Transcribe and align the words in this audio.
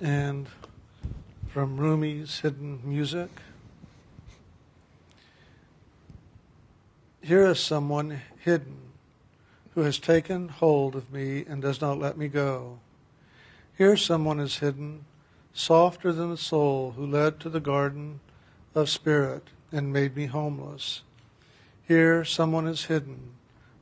and 0.00 0.48
from 1.48 1.76
Rumi's 1.76 2.40
Hidden 2.40 2.80
Music. 2.84 3.28
Here 7.20 7.46
is 7.46 7.60
someone 7.60 8.22
hidden 8.38 8.78
who 9.74 9.82
has 9.82 9.98
taken 9.98 10.48
hold 10.48 10.96
of 10.96 11.12
me 11.12 11.44
and 11.46 11.60
does 11.60 11.80
not 11.80 11.98
let 11.98 12.16
me 12.16 12.28
go. 12.28 12.78
Here 13.76 13.96
someone 13.96 14.40
is 14.40 14.58
hidden, 14.58 15.04
softer 15.52 16.12
than 16.12 16.30
the 16.30 16.36
soul 16.36 16.92
who 16.92 17.06
led 17.06 17.38
to 17.40 17.50
the 17.50 17.60
garden 17.60 18.20
of 18.74 18.88
spirit 18.88 19.48
and 19.70 19.92
made 19.92 20.16
me 20.16 20.26
homeless. 20.26 21.02
Here 21.86 22.24
someone 22.24 22.66
is 22.66 22.86
hidden, 22.86 23.32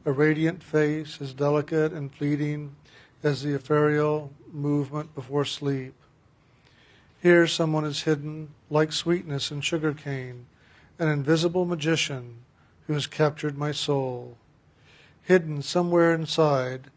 a 0.04 0.12
radiant 0.12 0.62
face 0.62 1.20
as 1.20 1.32
delicate 1.32 1.92
and 1.92 2.12
fleeting 2.12 2.74
as 3.22 3.42
the 3.42 3.54
ethereal 3.54 4.32
movement 4.52 5.14
before 5.14 5.44
sleep. 5.44 5.94
Here 7.20 7.48
someone 7.48 7.84
is 7.84 8.02
hidden, 8.02 8.50
like 8.70 8.92
sweetness 8.92 9.50
in 9.50 9.60
sugar 9.60 9.92
cane, 9.92 10.46
an 11.00 11.08
invisible 11.08 11.64
magician 11.64 12.36
who 12.86 12.92
has 12.92 13.08
captured 13.08 13.58
my 13.58 13.72
soul. 13.72 14.36
Hidden 15.22 15.62
somewhere 15.62 16.14
inside, 16.14 16.90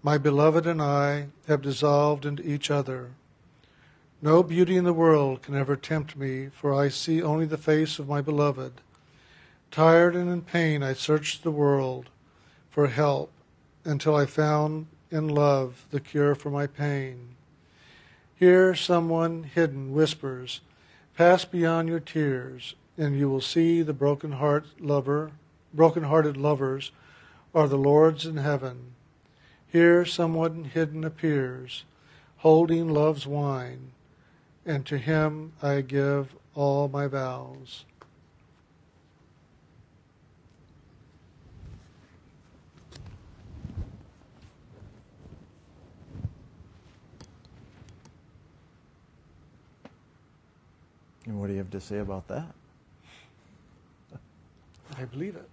my 0.00 0.16
beloved 0.16 0.66
and 0.66 0.80
I 0.80 1.26
have 1.48 1.62
dissolved 1.62 2.24
into 2.24 2.48
each 2.48 2.70
other. 2.70 3.10
No 4.22 4.44
beauty 4.44 4.76
in 4.76 4.84
the 4.84 4.92
world 4.92 5.42
can 5.42 5.56
ever 5.56 5.76
tempt 5.76 6.16
me, 6.16 6.50
for 6.50 6.72
I 6.72 6.88
see 6.88 7.20
only 7.20 7.44
the 7.44 7.58
face 7.58 7.98
of 7.98 8.08
my 8.08 8.20
beloved. 8.20 8.80
Tired 9.72 10.14
and 10.14 10.30
in 10.30 10.42
pain, 10.42 10.84
I 10.84 10.92
searched 10.92 11.42
the 11.42 11.50
world 11.50 12.10
for 12.70 12.86
help 12.86 13.32
until 13.84 14.14
I 14.14 14.24
found 14.24 14.86
in 15.10 15.28
love 15.28 15.84
the 15.90 16.00
cure 16.00 16.36
for 16.36 16.50
my 16.50 16.68
pain. 16.68 17.34
Here, 18.36 18.74
someone 18.74 19.44
hidden 19.44 19.92
whispers, 19.92 20.60
Pass 21.16 21.44
beyond 21.44 21.88
your 21.88 22.00
tears, 22.00 22.74
and 22.98 23.16
you 23.16 23.28
will 23.28 23.40
see 23.40 23.82
the 23.82 23.92
broken 23.92 24.32
heart 24.32 24.66
lover, 24.80 25.30
broken-hearted 25.72 26.36
lovers 26.36 26.90
are 27.54 27.68
the 27.68 27.78
Lord's 27.78 28.26
in 28.26 28.38
heaven. 28.38 28.94
Here, 29.68 30.04
someone 30.04 30.64
hidden 30.64 31.04
appears, 31.04 31.84
holding 32.38 32.92
love's 32.92 33.28
wine, 33.28 33.92
and 34.66 34.84
to 34.86 34.98
him 34.98 35.52
I 35.62 35.82
give 35.82 36.34
all 36.56 36.88
my 36.88 37.06
vows. 37.06 37.84
And 51.26 51.40
what 51.40 51.46
do 51.46 51.52
you 51.52 51.58
have 51.58 51.70
to 51.70 51.80
say 51.80 51.98
about 51.98 52.28
that? 52.28 52.54
I 54.98 55.04
believe 55.04 55.36
it. 55.36 55.48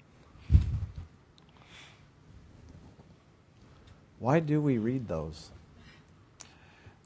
Why 4.20 4.40
do 4.40 4.62
we 4.62 4.78
read 4.78 5.08
those? 5.08 5.50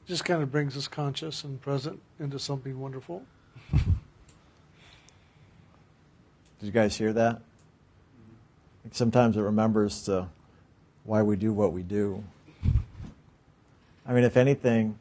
Just 0.06 0.24
kind 0.24 0.42
of 0.42 0.52
brings 0.52 0.76
us 0.76 0.86
conscious 0.86 1.44
and 1.44 1.60
present 1.60 2.00
into 2.20 2.38
something 2.38 2.78
wonderful. 2.78 3.24
Did 3.72 3.86
you 6.60 6.72
guys 6.72 6.96
hear 6.96 7.12
that? 7.12 7.40
Sometimes 8.92 9.36
it 9.36 9.40
remembers 9.40 10.02
to 10.04 10.28
why 11.04 11.22
we 11.22 11.36
do 11.36 11.52
what 11.52 11.72
we 11.72 11.82
do. 11.82 12.22
I 14.06 14.12
mean, 14.12 14.24
if 14.24 14.36
anything, 14.36 14.98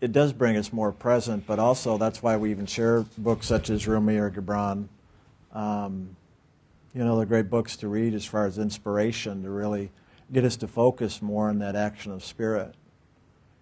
it 0.00 0.12
does 0.12 0.32
bring 0.32 0.56
us 0.56 0.72
more 0.72 0.92
present, 0.92 1.46
but 1.46 1.58
also 1.58 1.98
that's 1.98 2.22
why 2.22 2.36
we 2.36 2.50
even 2.50 2.66
share 2.66 3.04
books 3.16 3.46
such 3.46 3.68
as 3.68 3.86
Rumi 3.86 4.16
or 4.16 4.30
Gibran. 4.30 4.88
Um, 5.52 6.16
you 6.94 7.04
know, 7.04 7.16
they're 7.16 7.26
great 7.26 7.50
books 7.50 7.76
to 7.78 7.88
read 7.88 8.14
as 8.14 8.24
far 8.24 8.46
as 8.46 8.58
inspiration 8.58 9.42
to 9.42 9.50
really 9.50 9.90
get 10.32 10.44
us 10.44 10.56
to 10.56 10.68
focus 10.68 11.20
more 11.20 11.48
on 11.48 11.58
that 11.58 11.74
action 11.74 12.12
of 12.12 12.24
spirit. 12.24 12.74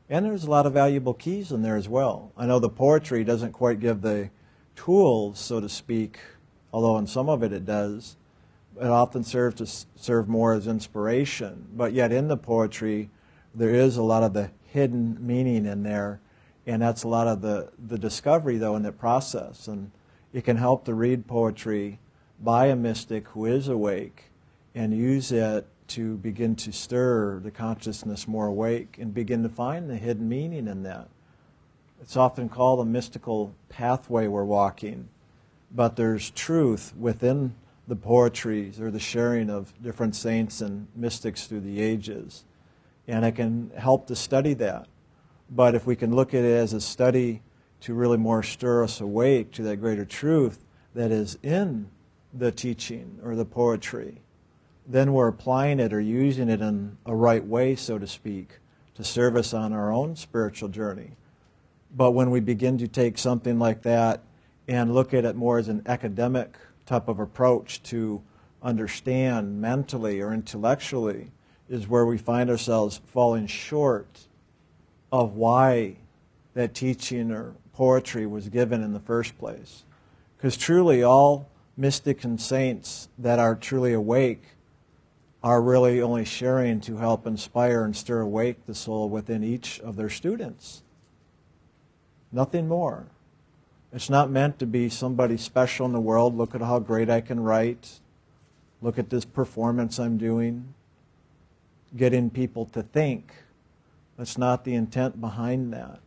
And 0.09 0.25
there's 0.25 0.45
a 0.45 0.51
lot 0.51 0.67
of 0.67 0.73
valuable 0.73 1.15
keys 1.15 1.51
in 1.51 1.63
there 1.63 1.77
as 1.77 1.89
well. 1.89 2.33
I 2.37 2.47
know 2.47 2.59
the 2.59 2.69
poetry 2.69 3.25
doesn't 3.25 3.53
quite 3.53 3.81
give 3.81 4.03
the 4.03 4.31
tools, 4.77 5.39
so 5.39 5.61
to 5.61 5.69
speak, 5.69 6.19
although 6.73 6.99
in 6.99 7.07
some 7.07 7.29
of 7.29 7.43
it 7.43 7.53
it 7.53 7.65
does. 7.65 8.17
It 8.81 8.87
often 8.87 9.25
serves 9.25 9.57
to 9.57 9.87
serve 10.01 10.29
more 10.29 10.53
as 10.53 10.67
inspiration. 10.67 11.67
But 11.75 11.93
yet 11.93 12.13
in 12.13 12.29
the 12.29 12.37
poetry, 12.37 13.09
there 13.55 13.75
is 13.75 13.97
a 13.97 14.03
lot 14.03 14.23
of 14.23 14.35
the 14.35 14.51
hidden 14.67 15.17
meaning 15.27 15.65
in 15.65 15.83
there 15.83 16.21
and 16.67 16.83
that's 16.83 17.05
a 17.05 17.09
lot 17.09 17.29
of 17.29 17.41
the, 17.41 17.71
the 17.79 17.99
discovery, 17.99 18.59
though, 18.59 18.75
in 18.75 18.83
the 18.83 18.93
process. 18.93 19.69
And 19.69 19.93
it 20.33 20.45
can 20.45 20.57
help 20.57 20.85
to 20.87 20.95
read 20.95 21.27
poetry 21.27 22.01
by 22.43 22.67
a 22.67 22.77
mystic 22.77 23.29
who 23.29 23.47
is 23.47 23.69
awake 23.69 24.25
and 24.75 24.93
use 24.93 25.31
it 25.33 25.67
to 25.89 26.17
begin 26.17 26.57
to 26.57 26.73
stir 26.73 27.39
the 27.39 27.51
consciousness 27.51 28.27
more 28.27 28.47
awake 28.47 28.99
and 29.01 29.15
begin 29.15 29.45
to 29.45 29.49
find 29.49 29.89
the 29.89 29.97
hidden 29.97 30.29
meaning 30.29 30.67
in 30.67 30.83
that. 30.83 31.09
It's 32.03 32.17
often 32.17 32.49
called 32.49 32.81
a 32.81 32.85
mystical 32.85 33.55
pathway 33.69 34.27
we're 34.27 34.45
walking, 34.45 35.09
but 35.71 35.97
there's 35.97 36.31
truth 36.31 36.93
within 36.99 37.55
the 37.89 37.97
poetries 37.97 38.81
or 38.81 38.91
the 38.91 38.99
sharing 38.99 39.49
of 39.49 39.73
different 39.81 40.17
saints 40.17 40.61
and 40.61 40.89
mystics 40.97 41.47
through 41.47 41.61
the 41.61 41.81
ages. 41.81 42.45
And 43.07 43.25
it 43.25 43.37
can 43.37 43.71
help 43.79 44.09
to 44.09 44.17
study 44.17 44.55
that. 44.55 44.89
But 45.51 45.75
if 45.75 45.87
we 45.87 45.97
can 45.97 46.15
look 46.15 46.35
at 46.35 46.45
it 46.45 46.57
as 46.57 46.73
a 46.73 46.81
study 46.81 47.43
to 47.81 47.95
really 47.95 48.17
more 48.17 48.43
stir 48.43 48.83
us 48.83 49.01
awake 49.01 49.53
to 49.53 49.63
that 49.63 49.77
greater 49.77 50.05
truth 50.05 50.65
that 50.95 51.11
is 51.11 51.39
in 51.43 51.89
the 52.33 52.51
teaching 52.51 53.21
or 53.23 53.37
the 53.37 53.45
poetry, 53.45 54.23
then 54.87 55.13
we're 55.13 55.29
applying 55.29 55.81
it 55.81 55.93
or 55.93 56.01
using 56.01 56.49
it 56.49 56.61
in 56.61 56.97
a 57.07 57.15
right 57.15 57.45
way, 57.45 57.75
so 57.77 57.99
to 57.99 58.07
speak, 58.07 58.59
to 58.95 59.05
serve 59.05 59.37
us 59.37 59.53
on 59.53 59.73
our 59.73 59.93
own 59.93 60.17
spiritual 60.17 60.69
journey. 60.69 61.13
But 61.95 62.13
when 62.13 62.31
we 62.31 62.41
begin 62.41 62.79
to 62.79 62.89
take 62.89 63.19
something 63.19 63.59
like 63.59 63.83
that 63.83 64.23
and 64.69 64.95
look 64.95 65.15
at 65.15 65.25
it 65.25 65.37
more 65.37 65.59
as 65.59 65.69
an 65.69 65.83
academic 65.87 66.57
type 66.87 67.09
of 67.09 67.19
approach 67.19 67.83
to 67.85 68.23
understand 68.63 69.61
mentally 69.61 70.21
or 70.21 70.33
intellectually, 70.33 71.31
is 71.69 71.89
where 71.89 72.07
we 72.07 72.19
find 72.19 72.49
ourselves 72.49 73.01
falling 73.07 73.47
short 73.47 74.27
of 75.13 75.35
why 75.35 75.97
that 76.55 76.75
teaching 76.75 77.31
or 77.31 77.55
poetry 77.73 78.27
was 78.27 78.49
given 78.49 78.83
in 78.83 78.93
the 78.93 79.01
first 79.01 79.39
place. 79.39 79.85
Because 80.37 80.57
truly, 80.57 81.03
all 81.03 81.49
mystics 81.77 82.25
and 82.25 82.41
saints 82.41 83.09
that 83.19 83.39
are 83.39 83.55
truly 83.55 83.93
awake 83.93 84.43
are 85.43 85.63
really 85.63 86.01
only 86.01 86.25
sharing 86.25 86.81
to 86.81 86.97
help 86.97 87.27
inspire 87.27 87.85
and 87.85 87.95
stir 87.95 88.21
awake 88.21 88.67
the 88.67 88.75
soul 88.75 89.09
within 89.09 89.45
each 89.45 89.79
of 89.81 89.97
their 89.97 90.09
students. 90.09 90.83
Nothing 92.33 92.67
more. 92.67 93.07
It's 93.93 94.11
not 94.11 94.31
meant 94.31 94.59
to 94.59 94.67
be 94.67 94.89
somebody 94.89 95.37
special 95.37 95.87
in 95.87 95.93
the 95.93 96.01
world. 96.01 96.37
Look 96.37 96.55
at 96.55 96.61
how 96.61 96.81
great 96.81 97.09
I 97.09 97.21
can 97.21 97.41
write. 97.41 98.01
Look 98.83 98.99
at 98.99 99.11
this 99.11 99.25
performance 99.25 99.99
I'm 99.99 100.19
doing. 100.19 100.75
Getting 101.97 102.31
people 102.31 102.67
to 102.67 102.83
think 102.83 103.33
that's 104.17 104.39
not 104.39 104.65
the 104.65 104.75
intent 104.75 105.21
behind 105.21 105.73
that. 105.73 106.01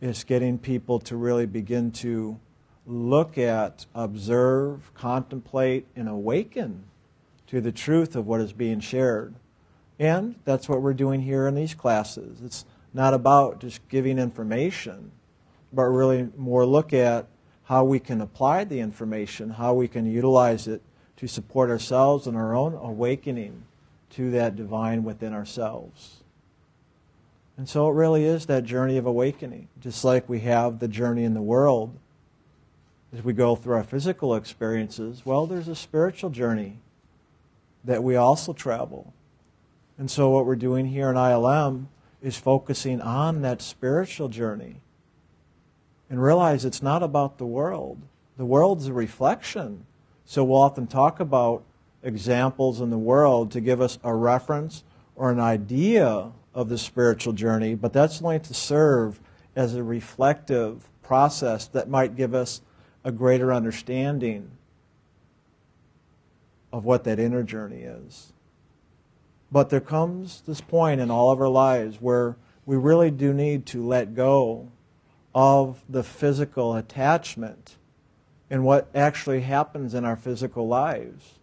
It's 0.00 0.24
getting 0.24 0.58
people 0.58 0.98
to 1.00 1.16
really 1.16 1.46
begin 1.46 1.90
to 1.92 2.38
look 2.86 3.38
at, 3.38 3.86
observe, 3.94 4.92
contemplate, 4.94 5.86
and 5.96 6.08
awaken 6.08 6.84
to 7.46 7.60
the 7.60 7.72
truth 7.72 8.14
of 8.14 8.26
what 8.26 8.40
is 8.40 8.52
being 8.52 8.80
shared. 8.80 9.34
And 9.98 10.34
that's 10.44 10.68
what 10.68 10.82
we're 10.82 10.94
doing 10.94 11.22
here 11.22 11.46
in 11.46 11.54
these 11.54 11.74
classes. 11.74 12.40
It's 12.44 12.64
not 12.92 13.14
about 13.14 13.60
just 13.60 13.86
giving 13.88 14.18
information, 14.18 15.12
but 15.72 15.84
really 15.84 16.28
more 16.36 16.66
look 16.66 16.92
at 16.92 17.26
how 17.64 17.84
we 17.84 17.98
can 17.98 18.20
apply 18.20 18.64
the 18.64 18.80
information, 18.80 19.50
how 19.50 19.72
we 19.74 19.88
can 19.88 20.04
utilize 20.04 20.66
it 20.68 20.82
to 21.16 21.26
support 21.26 21.70
ourselves 21.70 22.26
and 22.26 22.36
our 22.36 22.54
own 22.54 22.74
awakening 22.74 23.64
to 24.10 24.30
that 24.32 24.56
divine 24.56 25.02
within 25.02 25.32
ourselves. 25.32 26.23
And 27.56 27.68
so 27.68 27.88
it 27.88 27.94
really 27.94 28.24
is 28.24 28.46
that 28.46 28.64
journey 28.64 28.96
of 28.96 29.06
awakening, 29.06 29.68
just 29.80 30.04
like 30.04 30.28
we 30.28 30.40
have 30.40 30.80
the 30.80 30.88
journey 30.88 31.24
in 31.24 31.34
the 31.34 31.42
world. 31.42 31.96
As 33.16 33.22
we 33.22 33.32
go 33.32 33.54
through 33.54 33.76
our 33.76 33.84
physical 33.84 34.34
experiences, 34.34 35.24
well, 35.24 35.46
there's 35.46 35.68
a 35.68 35.76
spiritual 35.76 36.30
journey 36.30 36.78
that 37.84 38.02
we 38.02 38.16
also 38.16 38.52
travel. 38.52 39.12
And 39.96 40.10
so 40.10 40.30
what 40.30 40.46
we're 40.46 40.56
doing 40.56 40.86
here 40.86 41.10
in 41.10 41.14
ILM 41.14 41.86
is 42.20 42.36
focusing 42.36 43.00
on 43.00 43.42
that 43.42 43.62
spiritual 43.62 44.28
journey 44.28 44.80
and 46.10 46.22
realize 46.22 46.64
it's 46.64 46.82
not 46.82 47.02
about 47.02 47.38
the 47.38 47.46
world. 47.46 48.00
The 48.36 48.44
world's 48.44 48.88
a 48.88 48.92
reflection. 48.92 49.86
So 50.24 50.42
we'll 50.42 50.60
often 50.60 50.86
talk 50.86 51.20
about 51.20 51.62
examples 52.02 52.80
in 52.80 52.90
the 52.90 52.98
world 52.98 53.52
to 53.52 53.60
give 53.60 53.80
us 53.80 53.98
a 54.02 54.12
reference 54.12 54.82
or 55.14 55.30
an 55.30 55.38
idea 55.38 56.32
of 56.54 56.68
the 56.68 56.78
spiritual 56.78 57.32
journey, 57.32 57.74
but 57.74 57.92
that's 57.92 58.22
only 58.22 58.38
to 58.38 58.54
serve 58.54 59.20
as 59.56 59.74
a 59.74 59.82
reflective 59.82 60.88
process 61.02 61.66
that 61.66 61.88
might 61.88 62.16
give 62.16 62.34
us 62.34 62.60
a 63.02 63.12
greater 63.12 63.52
understanding 63.52 64.50
of 66.72 66.84
what 66.84 67.04
that 67.04 67.18
inner 67.18 67.42
journey 67.42 67.82
is. 67.82 68.32
But 69.52 69.70
there 69.70 69.80
comes 69.80 70.42
this 70.46 70.60
point 70.60 71.00
in 71.00 71.10
all 71.10 71.30
of 71.30 71.40
our 71.40 71.48
lives 71.48 71.98
where 72.00 72.36
we 72.66 72.76
really 72.76 73.10
do 73.10 73.32
need 73.32 73.66
to 73.66 73.86
let 73.86 74.14
go 74.14 74.72
of 75.34 75.82
the 75.88 76.02
physical 76.02 76.74
attachment 76.74 77.76
and 78.50 78.64
what 78.64 78.88
actually 78.94 79.42
happens 79.42 79.94
in 79.94 80.04
our 80.04 80.16
physical 80.16 80.66
lives. 80.66 81.34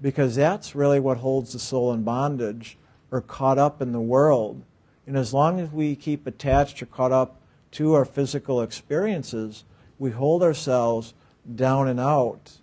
Because 0.00 0.36
that's 0.36 0.74
really 0.74 1.00
what 1.00 1.18
holds 1.18 1.52
the 1.52 1.58
soul 1.58 1.92
in 1.92 2.02
bondage 2.02 2.76
or 3.12 3.20
caught 3.20 3.58
up 3.58 3.80
in 3.80 3.92
the 3.92 4.00
world. 4.00 4.64
And 5.06 5.16
as 5.16 5.34
long 5.34 5.60
as 5.60 5.70
we 5.70 5.94
keep 5.94 6.26
attached 6.26 6.82
or 6.82 6.86
caught 6.86 7.12
up 7.12 7.40
to 7.72 7.92
our 7.92 8.06
physical 8.06 8.62
experiences, 8.62 9.64
we 9.98 10.10
hold 10.10 10.42
ourselves 10.42 11.14
down 11.54 11.86
and 11.86 12.00
out. 12.00 12.58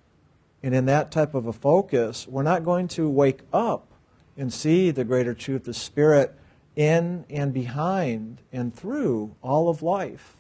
And 0.64 0.74
in 0.74 0.86
that 0.88 1.12
type 1.12 1.36
of 1.36 1.46
a 1.46 1.54
focus, 1.54 2.28
we're 2.28 2.44
not 2.44 2.66
going 2.66 2.88
to 2.90 3.08
wake 3.08 3.42
up 3.54 3.88
and 4.36 4.52
see 4.52 4.90
the 4.90 5.04
greater 5.04 5.34
truth 5.34 5.68
of 5.68 5.76
Spirit 5.76 6.36
in 6.76 7.26
and 7.30 7.54
behind 7.54 8.42
and 8.52 8.74
through 8.74 9.36
all 9.42 9.70
of 9.70 9.84
life. 9.84 10.36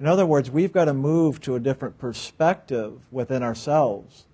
In 0.00 0.06
other 0.06 0.26
words, 0.26 0.50
we've 0.50 0.72
got 0.72 0.86
to 0.86 0.94
move 0.94 1.40
to 1.42 1.54
a 1.54 1.60
different 1.60 1.98
perspective 1.98 3.00
within 3.10 3.42
ourselves. 3.42 4.26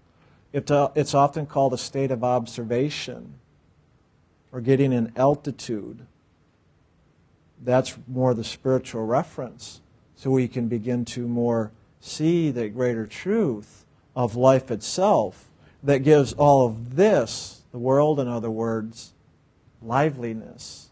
Uh, 0.54 0.88
it's 0.94 1.14
often 1.14 1.46
called 1.46 1.72
a 1.72 1.78
state 1.78 2.10
of 2.10 2.22
observation 2.22 3.34
or 4.54 4.60
getting 4.60 4.94
an 4.94 5.12
altitude. 5.16 6.06
That's 7.60 7.98
more 8.06 8.34
the 8.34 8.44
spiritual 8.44 9.04
reference. 9.04 9.80
So 10.14 10.30
we 10.30 10.46
can 10.46 10.68
begin 10.68 11.04
to 11.06 11.26
more 11.26 11.72
see 12.00 12.52
the 12.52 12.68
greater 12.68 13.04
truth 13.04 13.84
of 14.14 14.36
life 14.36 14.70
itself 14.70 15.50
that 15.82 16.04
gives 16.04 16.32
all 16.34 16.66
of 16.66 16.94
this, 16.94 17.62
the 17.72 17.78
world, 17.78 18.20
in 18.20 18.28
other 18.28 18.50
words, 18.50 19.12
liveliness 19.82 20.88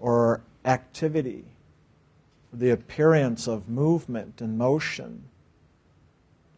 or 0.00 0.40
activity, 0.64 1.44
the 2.52 2.70
appearance 2.70 3.46
of 3.46 3.68
movement 3.68 4.40
and 4.40 4.58
motion. 4.58 5.22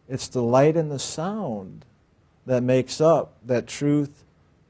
It's 0.09 0.27
the 0.27 0.41
light 0.41 0.75
and 0.75 0.89
the 0.89 0.97
sound 0.97 1.85
that 2.47 2.63
makes 2.63 2.99
up 2.99 3.35
that 3.45 3.67
truth 3.67 4.23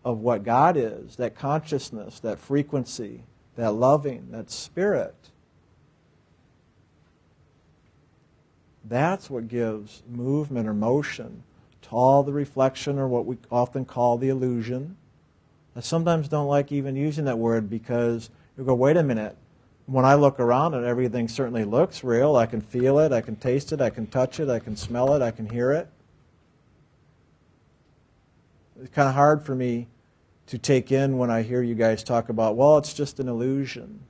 of 0.06 0.20
what 0.20 0.44
God 0.44 0.78
is, 0.78 1.18
that 1.18 1.36
consciousness, 1.36 2.20
that 2.22 2.40
frequency, 2.40 3.24
that 3.56 3.74
loving, 3.74 4.32
that 4.32 4.50
spirit. 4.50 5.16
That's 8.86 9.30
what 9.30 9.48
gives 9.48 10.04
movement 10.10 10.68
or 10.68 10.74
motion 10.74 11.44
to 11.82 11.90
all 11.90 12.24
the 12.24 12.34
reflection 12.34 12.98
or 12.98 13.08
what 13.08 13.26
we 13.26 13.38
often 13.52 13.84
call 13.84 14.18
the 14.18 14.30
illusion. 14.30 14.96
I 15.76 15.82
sometimes 15.82 16.28
don't 16.28 16.48
like 16.48 16.72
even 16.72 16.96
using 16.96 17.26
that 17.26 17.38
word 17.38 17.70
because 17.70 18.30
you 18.58 18.64
go, 18.64 18.74
wait 18.74 18.98
a 18.98 19.04
minute. 19.04 19.36
When 19.86 20.06
I 20.06 20.16
look 20.16 20.40
around 20.40 20.74
and 20.74 20.86
everything 20.86 21.28
certainly 21.28 21.64
looks 21.64 22.04
real, 22.04 22.36
I 22.36 22.46
can 22.46 22.62
feel 22.62 23.00
it, 23.00 23.12
I 23.12 23.22
can 23.22 23.36
taste 23.36 23.72
it, 23.72 23.80
I 23.80 23.90
can 23.90 24.08
touch 24.08 24.40
it, 24.40 24.50
I 24.50 24.60
can 24.60 24.76
smell 24.76 25.14
it, 25.14 25.22
I 25.22 25.32
can 25.32 25.50
hear 25.50 25.72
it. 25.72 25.90
It's 28.82 28.94
kind 28.94 29.10
of 29.10 29.16
hard 29.16 29.44
for 29.44 29.56
me 29.56 29.88
to 30.48 30.58
take 30.58 30.92
in 30.92 31.18
when 31.18 31.32
I 31.32 31.42
hear 31.42 31.62
you 31.62 31.76
guys 31.76 32.04
talk 32.04 32.30
about, 32.30 32.56
well, 32.56 32.78
it's 32.78 32.94
just 32.94 33.20
an 33.20 33.28
illusion. 33.28 34.02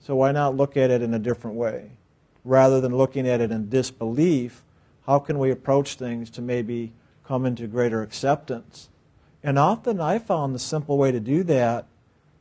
So 0.00 0.16
why 0.16 0.32
not 0.32 0.56
look 0.56 0.76
at 0.76 0.90
it 0.90 1.00
in 1.00 1.14
a 1.14 1.18
different 1.18 1.56
way? 1.56 1.90
Rather 2.44 2.80
than 2.80 2.96
looking 2.96 3.28
at 3.28 3.40
it 3.40 3.52
in 3.52 3.68
disbelief, 3.68 4.62
how 5.06 5.20
can 5.20 5.38
we 5.38 5.50
approach 5.50 5.94
things 5.94 6.28
to 6.30 6.42
maybe 6.42 6.92
come 7.24 7.46
into 7.46 7.68
greater 7.68 8.02
acceptance? 8.02 8.88
And 9.44 9.58
often 9.58 10.00
I 10.00 10.18
found 10.18 10.54
the 10.54 10.60
simple 10.60 10.98
way 10.98 11.12
to 11.12 11.20
do 11.20 11.44
that 11.44 11.86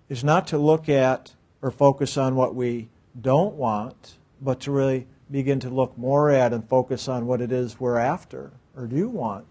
is 0.10 0.24
not 0.24 0.48
to 0.48 0.58
look 0.58 0.90
at 0.90 1.34
or 1.62 1.70
focus 1.70 2.18
on 2.18 2.36
what 2.36 2.56
we 2.56 2.90
don't 3.20 3.56
want, 3.56 4.18
but 4.42 4.60
to 4.62 4.72
really 4.72 5.06
begin 5.30 5.60
to 5.60 5.70
look 5.70 5.96
more 5.98 6.32
at 6.32 6.52
and 6.52 6.68
focus 6.68 7.08
on 7.08 7.28
what 7.28 7.42
it 7.42 7.52
is 7.52 7.80
we're 7.80 7.98
after 7.98 8.52
or 8.76 8.88
do 8.88 8.96
you 8.96 9.10
want 9.10 9.46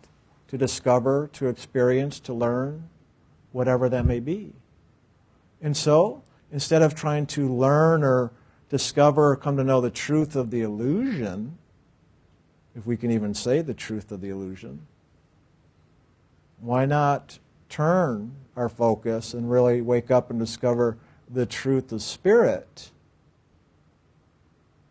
to 0.50 0.58
discover, 0.58 1.31
to 1.32 1.46
experience, 1.46 2.19
to 2.19 2.32
learn, 2.32 2.88
whatever 3.52 3.88
that 3.88 4.05
may 4.05 4.19
be. 4.19 4.52
And 5.62 5.76
so, 5.76 6.25
instead 6.50 6.82
of 6.82 6.94
trying 6.94 7.26
to 7.26 7.49
learn 7.49 8.02
or 8.02 8.32
discover 8.69 9.31
or 9.31 9.37
come 9.37 9.56
to 9.58 9.64
know 9.64 9.81
the 9.81 9.90
truth 9.90 10.34
of 10.34 10.50
the 10.50 10.62
illusion, 10.62 11.56
if 12.75 12.84
we 12.84 12.96
can 12.96 13.12
even 13.12 13.32
say 13.32 13.62
the 13.62 13.75
truth 13.75 14.11
of 14.11 14.20
the 14.20 14.31
illusion, 14.31 14.87
why 16.61 16.84
not 16.84 17.38
turn 17.69 18.32
our 18.56 18.69
focus 18.69 19.34
and 19.34 19.50
really 19.50 19.81
wake 19.81 20.11
up 20.11 20.31
and 20.31 20.40
discover 20.40 20.96
the 21.32 21.46
truth 21.46 21.93
of 21.93 22.02
spirit? 22.02 22.90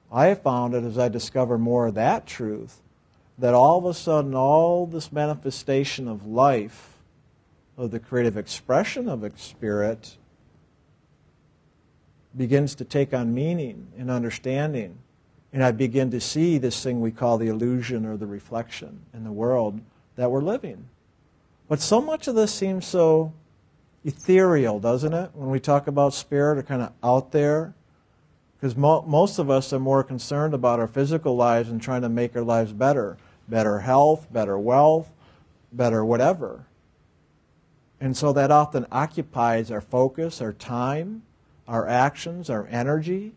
I 0.10 0.28
have 0.28 0.42
found 0.42 0.74
it 0.74 0.86
as 0.86 0.98
I 0.98 1.10
discover 1.10 1.58
more 1.58 1.88
of 1.88 1.96
that 1.96 2.26
truth 2.26 2.82
that 3.40 3.54
all 3.54 3.78
of 3.78 3.86
a 3.86 3.94
sudden, 3.94 4.36
all 4.36 4.86
this 4.86 5.12
manifestation 5.12 6.08
of 6.08 6.28
life, 6.28 6.98
of 7.78 7.92
the 7.92 8.00
creative 8.00 8.36
expression 8.36 9.08
of 9.08 9.24
a 9.24 9.36
spirit, 9.38 10.18
begins 12.36 12.76
to 12.76 12.84
take 12.84 13.14
on 13.14 13.34
meaning 13.34 13.88
and 13.98 14.12
understanding. 14.12 14.98
And 15.54 15.64
I 15.64 15.72
begin 15.72 16.12
to 16.12 16.20
see 16.20 16.58
this 16.58 16.84
thing 16.84 17.00
we 17.00 17.12
call 17.12 17.38
the 17.38 17.48
illusion 17.48 18.06
or 18.06 18.18
the 18.18 18.28
reflection 18.28 19.06
in 19.14 19.24
the 19.24 19.32
world 19.32 19.80
that 20.16 20.30
we're 20.30 20.42
living. 20.42 20.90
But 21.70 21.80
so 21.80 22.02
much 22.02 22.28
of 22.28 22.36
this 22.36 22.54
seems 22.54 22.86
so 22.86 23.32
ethereal, 24.04 24.80
doesn't 24.80 25.14
it? 25.14 25.32
When 25.34 25.50
we 25.50 25.60
talk 25.60 25.88
about 25.88 26.14
spirit 26.14 26.58
or 26.58 26.64
kind 26.64 26.82
of 26.82 26.92
out 27.02 27.32
there. 27.32 27.74
Because 28.58 28.76
mo- 28.76 29.04
most 29.04 29.40
of 29.40 29.50
us 29.50 29.72
are 29.72 29.80
more 29.80 30.04
concerned 30.04 30.54
about 30.54 30.80
our 30.80 30.88
physical 30.88 31.38
lives 31.38 31.70
and 31.70 31.82
trying 31.82 32.02
to 32.02 32.10
make 32.10 32.36
our 32.36 32.44
lives 32.44 32.74
better 32.74 33.18
better 33.50 33.80
health, 33.80 34.28
better 34.32 34.58
wealth, 34.58 35.12
better 35.72 36.04
whatever. 36.06 36.66
And 38.00 38.16
so 38.16 38.32
that 38.34 38.52
often 38.52 38.86
occupies 38.92 39.72
our 39.72 39.82
focus, 39.82 40.42
our 40.42 40.54
time, 40.54 41.24
our 41.68 41.88
actions, 41.88 42.50
our 42.50 42.68
energy. 42.68 43.34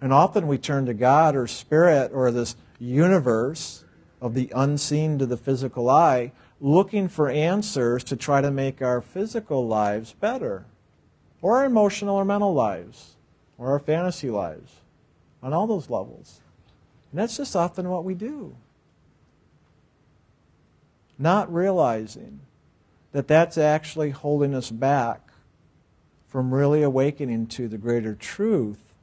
And 0.00 0.12
often 0.12 0.46
we 0.46 0.56
turn 0.56 0.86
to 0.86 0.94
God 0.94 1.36
or 1.36 1.46
Spirit 1.46 2.12
or 2.14 2.30
this 2.30 2.56
universe 2.78 3.84
of 4.20 4.34
the 4.34 4.50
unseen 4.54 5.18
to 5.18 5.26
the 5.26 5.36
physical 5.36 5.90
eye, 5.90 6.32
looking 6.60 7.08
for 7.08 7.28
answers 7.28 8.04
to 8.04 8.16
try 8.16 8.40
to 8.40 8.50
make 8.50 8.82
our 8.82 9.00
physical 9.00 9.66
lives 9.66 10.12
better, 10.12 10.66
or 11.42 11.58
our 11.58 11.64
emotional 11.64 12.16
or 12.16 12.24
mental 12.24 12.52
lives, 12.52 13.16
or 13.58 13.72
our 13.72 13.78
fantasy 13.78 14.30
lives, 14.30 14.76
on 15.42 15.52
all 15.52 15.66
those 15.66 15.90
levels. 15.90 16.40
And 17.10 17.20
that's 17.20 17.36
just 17.36 17.56
often 17.56 17.88
what 17.88 18.04
we 18.04 18.14
do. 18.14 18.56
Not 21.18 21.52
realizing 21.52 22.40
that 23.12 23.28
that's 23.28 23.58
actually 23.58 24.10
holding 24.10 24.54
us 24.54 24.70
back 24.70 25.32
from 26.28 26.54
really 26.54 26.82
awakening 26.82 27.48
to 27.48 27.66
the 27.66 27.78
greater 27.78 28.14
truth, 28.14 28.94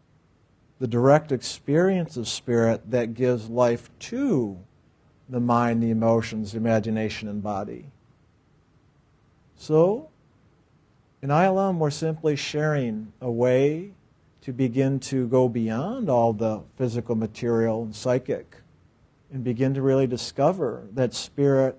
the 0.80 0.88
direct 0.88 1.32
experience 1.32 2.16
of 2.16 2.28
spirit 2.28 2.90
that 2.90 3.14
gives 3.14 3.50
life 3.50 3.90
to 4.00 4.58
the 5.28 5.40
mind, 5.42 5.84
the 5.84 5.90
emotions, 5.90 6.54
the 6.54 6.58
imagination, 6.58 7.28
and 7.28 7.44
body. 7.44 7.92
So, 9.58 10.10
in 11.22 11.30
ILM, 11.30 11.80
we're 11.80 11.90
simply 11.90 12.38
sharing 12.38 13.12
a 13.20 13.30
way 13.30 13.92
to 14.48 14.54
begin 14.54 14.98
to 14.98 15.28
go 15.28 15.50
beyond 15.50 16.10
all 16.10 16.32
the 16.32 16.62
physical, 16.78 17.16
material, 17.16 17.84
and 17.84 17.94
psychic 17.94 18.56
and 19.30 19.44
begin 19.44 19.74
to 19.74 19.82
really 19.82 20.08
discover 20.08 20.88
that 20.94 21.14
spirit 21.14 21.78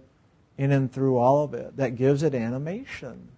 in 0.59 0.71
and 0.71 0.93
through 0.93 1.17
all 1.17 1.43
of 1.43 1.55
it 1.55 1.79
that 1.79 1.97
gives 1.97 2.23
it 2.23 2.35
animation. 2.35 3.29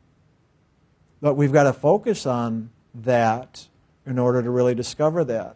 But 1.21 1.35
we've 1.35 1.53
got 1.53 1.63
to 1.63 1.73
focus 1.73 2.27
on 2.27 2.71
that 2.93 3.69
in 4.05 4.19
order 4.19 4.43
to 4.43 4.51
really 4.51 4.75
discover 4.75 5.23
that. 5.23 5.55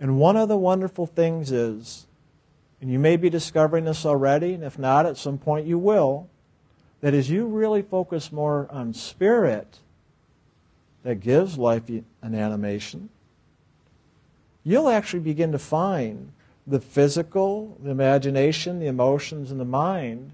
And 0.00 0.18
one 0.18 0.38
of 0.38 0.48
the 0.48 0.56
wonderful 0.56 1.04
things 1.04 1.52
is, 1.52 2.06
and 2.80 2.90
you 2.90 2.98
may 2.98 3.18
be 3.18 3.28
discovering 3.28 3.84
this 3.84 4.06
already, 4.06 4.54
and 4.54 4.64
if 4.64 4.78
not, 4.78 5.04
at 5.04 5.18
some 5.18 5.36
point 5.36 5.66
you 5.66 5.76
will, 5.76 6.30
that 7.02 7.12
as 7.12 7.28
you 7.28 7.44
really 7.44 7.82
focus 7.82 8.32
more 8.32 8.66
on 8.70 8.94
spirit, 8.94 9.80
that 11.02 11.20
gives 11.20 11.58
life 11.58 11.88
an 11.88 12.34
animation, 12.34 13.08
you'll 14.64 14.88
actually 14.88 15.20
begin 15.20 15.52
to 15.52 15.58
find 15.58 16.32
the 16.66 16.80
physical, 16.80 17.76
the 17.82 17.90
imagination, 17.90 18.78
the 18.78 18.86
emotions, 18.86 19.50
and 19.50 19.58
the 19.58 19.64
mind 19.64 20.32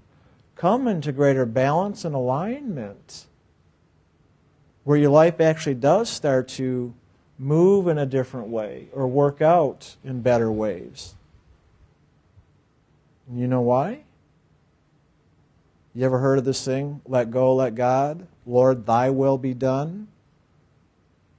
come 0.55 0.87
into 0.87 1.11
greater 1.11 1.45
balance 1.45 2.03
and 2.03 2.15
alignment, 2.15 3.25
where 4.83 4.97
your 4.97 5.11
life 5.11 5.39
actually 5.39 5.75
does 5.75 6.09
start 6.09 6.47
to 6.47 6.93
move 7.37 7.87
in 7.87 7.97
a 7.97 8.05
different 8.05 8.47
way 8.47 8.87
or 8.91 9.07
work 9.07 9.41
out 9.41 9.95
in 10.03 10.21
better 10.21 10.51
ways. 10.51 11.15
You 13.31 13.47
know 13.47 13.61
why? 13.61 13.99
You 15.93 16.05
ever 16.05 16.19
heard 16.19 16.39
of 16.39 16.45
this 16.45 16.63
thing? 16.63 17.01
Let 17.05 17.31
go, 17.31 17.55
let 17.55 17.75
God. 17.75 18.27
Lord, 18.45 18.85
thy 18.85 19.09
will 19.09 19.37
be 19.37 19.53
done. 19.53 20.07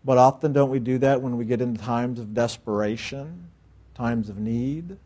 But 0.08 0.16
often 0.16 0.54
don't 0.54 0.70
we 0.70 0.78
do 0.78 0.96
that 1.00 1.20
when 1.20 1.36
we 1.36 1.44
get 1.44 1.60
into 1.60 1.84
times 1.84 2.18
of 2.18 2.32
desperation, 2.32 3.50
times 3.94 4.30
of 4.30 4.38
need, 4.38 4.96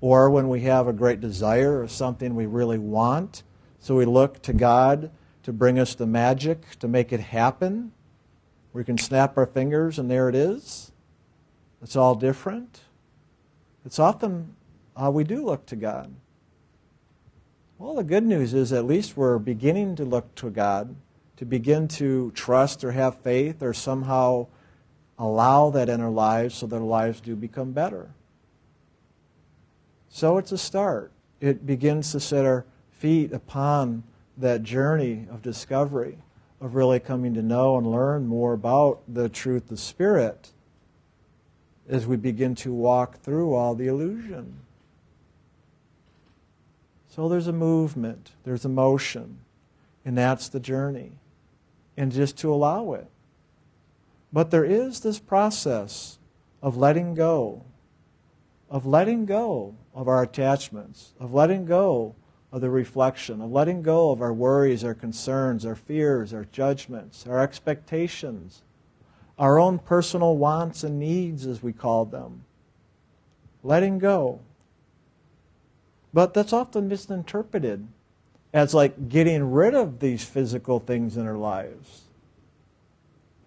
or 0.00 0.30
when 0.30 0.48
we 0.48 0.62
have 0.62 0.88
a 0.88 0.92
great 0.94 1.20
desire 1.20 1.82
or 1.82 1.86
something 1.86 2.34
we 2.34 2.46
really 2.46 2.78
want. 2.78 3.42
So 3.78 3.94
we 3.94 4.06
look 4.06 4.40
to 4.40 4.54
God 4.54 5.10
to 5.42 5.52
bring 5.52 5.78
us 5.78 5.94
the 5.94 6.06
magic, 6.06 6.78
to 6.78 6.88
make 6.88 7.12
it 7.12 7.20
happen. 7.20 7.92
We 8.72 8.84
can 8.84 8.96
snap 8.96 9.36
our 9.36 9.44
fingers 9.44 9.98
and 9.98 10.10
there 10.10 10.30
it 10.30 10.34
is. 10.34 10.92
It's 11.82 11.94
all 11.94 12.14
different. 12.14 12.80
It's 13.84 13.98
often 13.98 14.56
how 14.96 15.10
we 15.10 15.24
do 15.24 15.44
look 15.44 15.66
to 15.66 15.76
God. 15.76 16.10
Well, 17.76 17.96
the 17.96 18.04
good 18.04 18.24
news 18.24 18.54
is 18.54 18.72
at 18.72 18.86
least 18.86 19.18
we're 19.18 19.38
beginning 19.38 19.94
to 19.96 20.06
look 20.06 20.34
to 20.36 20.48
God, 20.48 20.96
to 21.40 21.46
begin 21.46 21.88
to 21.88 22.30
trust 22.32 22.84
or 22.84 22.92
have 22.92 23.16
faith 23.20 23.62
or 23.62 23.72
somehow 23.72 24.46
allow 25.18 25.70
that 25.70 25.88
in 25.88 25.98
our 25.98 26.10
lives 26.10 26.54
so 26.54 26.66
that 26.66 26.76
our 26.76 26.82
lives 26.82 27.18
do 27.22 27.34
become 27.34 27.72
better. 27.72 28.10
So 30.10 30.36
it's 30.36 30.52
a 30.52 30.58
start. 30.58 31.12
It 31.40 31.64
begins 31.64 32.12
to 32.12 32.20
set 32.20 32.44
our 32.44 32.66
feet 32.90 33.32
upon 33.32 34.02
that 34.36 34.62
journey 34.62 35.24
of 35.30 35.40
discovery, 35.40 36.18
of 36.60 36.74
really 36.74 37.00
coming 37.00 37.32
to 37.32 37.42
know 37.42 37.78
and 37.78 37.90
learn 37.90 38.26
more 38.26 38.52
about 38.52 39.00
the 39.08 39.30
truth 39.30 39.70
of 39.70 39.80
Spirit 39.80 40.50
as 41.88 42.06
we 42.06 42.16
begin 42.16 42.54
to 42.56 42.70
walk 42.70 43.16
through 43.16 43.54
all 43.54 43.74
the 43.74 43.86
illusion. 43.86 44.56
So 47.08 47.30
there's 47.30 47.46
a 47.46 47.52
movement, 47.52 48.32
there's 48.44 48.66
a 48.66 48.68
motion, 48.68 49.38
and 50.04 50.18
that's 50.18 50.50
the 50.50 50.60
journey. 50.60 51.12
And 51.96 52.12
just 52.12 52.38
to 52.38 52.52
allow 52.52 52.92
it. 52.92 53.08
But 54.32 54.50
there 54.50 54.64
is 54.64 55.00
this 55.00 55.18
process 55.18 56.18
of 56.62 56.76
letting 56.76 57.14
go, 57.14 57.64
of 58.70 58.86
letting 58.86 59.26
go 59.26 59.74
of 59.94 60.08
our 60.08 60.22
attachments, 60.22 61.12
of 61.18 61.34
letting 61.34 61.64
go 61.64 62.14
of 62.52 62.60
the 62.60 62.70
reflection, 62.70 63.40
of 63.40 63.50
letting 63.50 63.82
go 63.82 64.10
of 64.10 64.20
our 64.20 64.32
worries, 64.32 64.84
our 64.84 64.94
concerns, 64.94 65.66
our 65.66 65.74
fears, 65.74 66.32
our 66.32 66.44
judgments, 66.44 67.26
our 67.26 67.40
expectations, 67.40 68.62
our 69.38 69.58
own 69.58 69.78
personal 69.78 70.36
wants 70.36 70.84
and 70.84 70.98
needs, 70.98 71.46
as 71.46 71.62
we 71.62 71.72
call 71.72 72.04
them. 72.04 72.44
Letting 73.62 73.98
go. 73.98 74.40
But 76.12 76.34
that's 76.34 76.52
often 76.52 76.88
misinterpreted 76.88 77.86
as 78.52 78.74
like 78.74 79.08
getting 79.08 79.50
rid 79.50 79.74
of 79.74 80.00
these 80.00 80.24
physical 80.24 80.80
things 80.80 81.16
in 81.16 81.26
our 81.26 81.36
lives. 81.36 82.02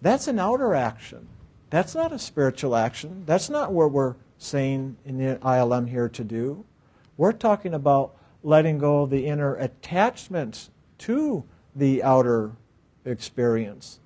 That's 0.00 0.28
an 0.28 0.38
outer 0.38 0.74
action. 0.74 1.28
That's 1.70 1.94
not 1.94 2.12
a 2.12 2.18
spiritual 2.18 2.76
action. 2.76 3.24
That's 3.26 3.50
not 3.50 3.72
what 3.72 3.90
we're 3.90 4.14
saying 4.38 4.96
in 5.04 5.18
the 5.18 5.36
ILM 5.36 5.88
here 5.88 6.08
to 6.08 6.24
do. 6.24 6.64
We're 7.16 7.32
talking 7.32 7.74
about 7.74 8.14
letting 8.42 8.78
go 8.78 9.02
of 9.02 9.10
the 9.10 9.26
inner 9.26 9.54
attachments 9.56 10.70
to 10.98 11.44
the 11.74 12.02
outer 12.02 12.52
experience. 13.04 14.00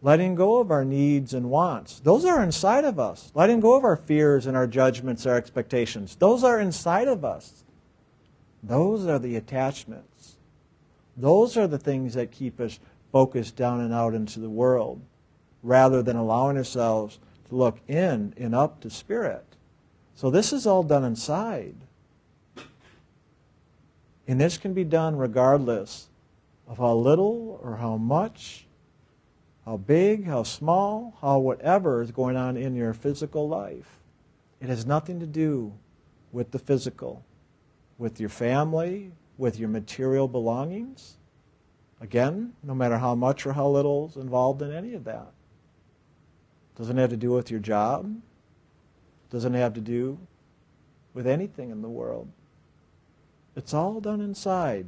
Letting 0.00 0.36
go 0.36 0.58
of 0.60 0.70
our 0.70 0.84
needs 0.84 1.34
and 1.34 1.50
wants. 1.50 1.98
Those 2.00 2.24
are 2.24 2.42
inside 2.42 2.84
of 2.84 3.00
us. 3.00 3.32
Letting 3.34 3.60
go 3.60 3.76
of 3.76 3.84
our 3.84 3.96
fears 3.96 4.46
and 4.46 4.56
our 4.56 4.66
judgments, 4.66 5.26
our 5.26 5.36
expectations. 5.36 6.14
Those 6.16 6.44
are 6.44 6.60
inside 6.60 7.08
of 7.08 7.24
us. 7.24 7.64
Those 8.62 9.06
are 9.06 9.18
the 9.18 9.36
attachments. 9.36 10.36
Those 11.16 11.56
are 11.56 11.66
the 11.66 11.78
things 11.78 12.14
that 12.14 12.30
keep 12.30 12.60
us 12.60 12.78
focused 13.12 13.56
down 13.56 13.80
and 13.80 13.92
out 13.92 14.14
into 14.14 14.40
the 14.40 14.50
world 14.50 15.00
rather 15.62 16.02
than 16.02 16.16
allowing 16.16 16.56
ourselves 16.56 17.18
to 17.48 17.54
look 17.54 17.78
in 17.88 18.34
and 18.36 18.54
up 18.54 18.80
to 18.80 18.90
spirit. 18.90 19.44
So 20.14 20.30
this 20.30 20.52
is 20.52 20.66
all 20.66 20.82
done 20.82 21.04
inside. 21.04 21.74
And 24.26 24.40
this 24.40 24.58
can 24.58 24.74
be 24.74 24.84
done 24.84 25.16
regardless 25.16 26.08
of 26.66 26.78
how 26.78 26.94
little 26.94 27.58
or 27.62 27.76
how 27.76 27.96
much, 27.96 28.66
how 29.64 29.78
big, 29.78 30.26
how 30.26 30.42
small, 30.42 31.16
how 31.22 31.38
whatever 31.38 32.02
is 32.02 32.10
going 32.10 32.36
on 32.36 32.56
in 32.56 32.74
your 32.74 32.92
physical 32.92 33.48
life. 33.48 34.00
It 34.60 34.68
has 34.68 34.84
nothing 34.84 35.18
to 35.20 35.26
do 35.26 35.72
with 36.30 36.50
the 36.50 36.58
physical 36.58 37.24
with 37.98 38.20
your 38.20 38.28
family, 38.28 39.10
with 39.36 39.58
your 39.58 39.68
material 39.68 40.28
belongings. 40.28 41.16
Again, 42.00 42.52
no 42.62 42.74
matter 42.74 42.98
how 42.98 43.14
much 43.14 43.44
or 43.44 43.52
how 43.52 43.68
little 43.68 44.08
is 44.08 44.16
involved 44.16 44.62
in 44.62 44.72
any 44.72 44.94
of 44.94 45.04
that. 45.04 45.32
Doesn't 46.76 46.96
have 46.96 47.10
to 47.10 47.16
do 47.16 47.32
with 47.32 47.50
your 47.50 47.60
job. 47.60 48.20
Doesn't 49.30 49.54
have 49.54 49.74
to 49.74 49.80
do 49.80 50.18
with 51.12 51.26
anything 51.26 51.70
in 51.70 51.82
the 51.82 51.88
world. 51.88 52.28
It's 53.56 53.74
all 53.74 54.00
done 54.00 54.20
inside. 54.20 54.86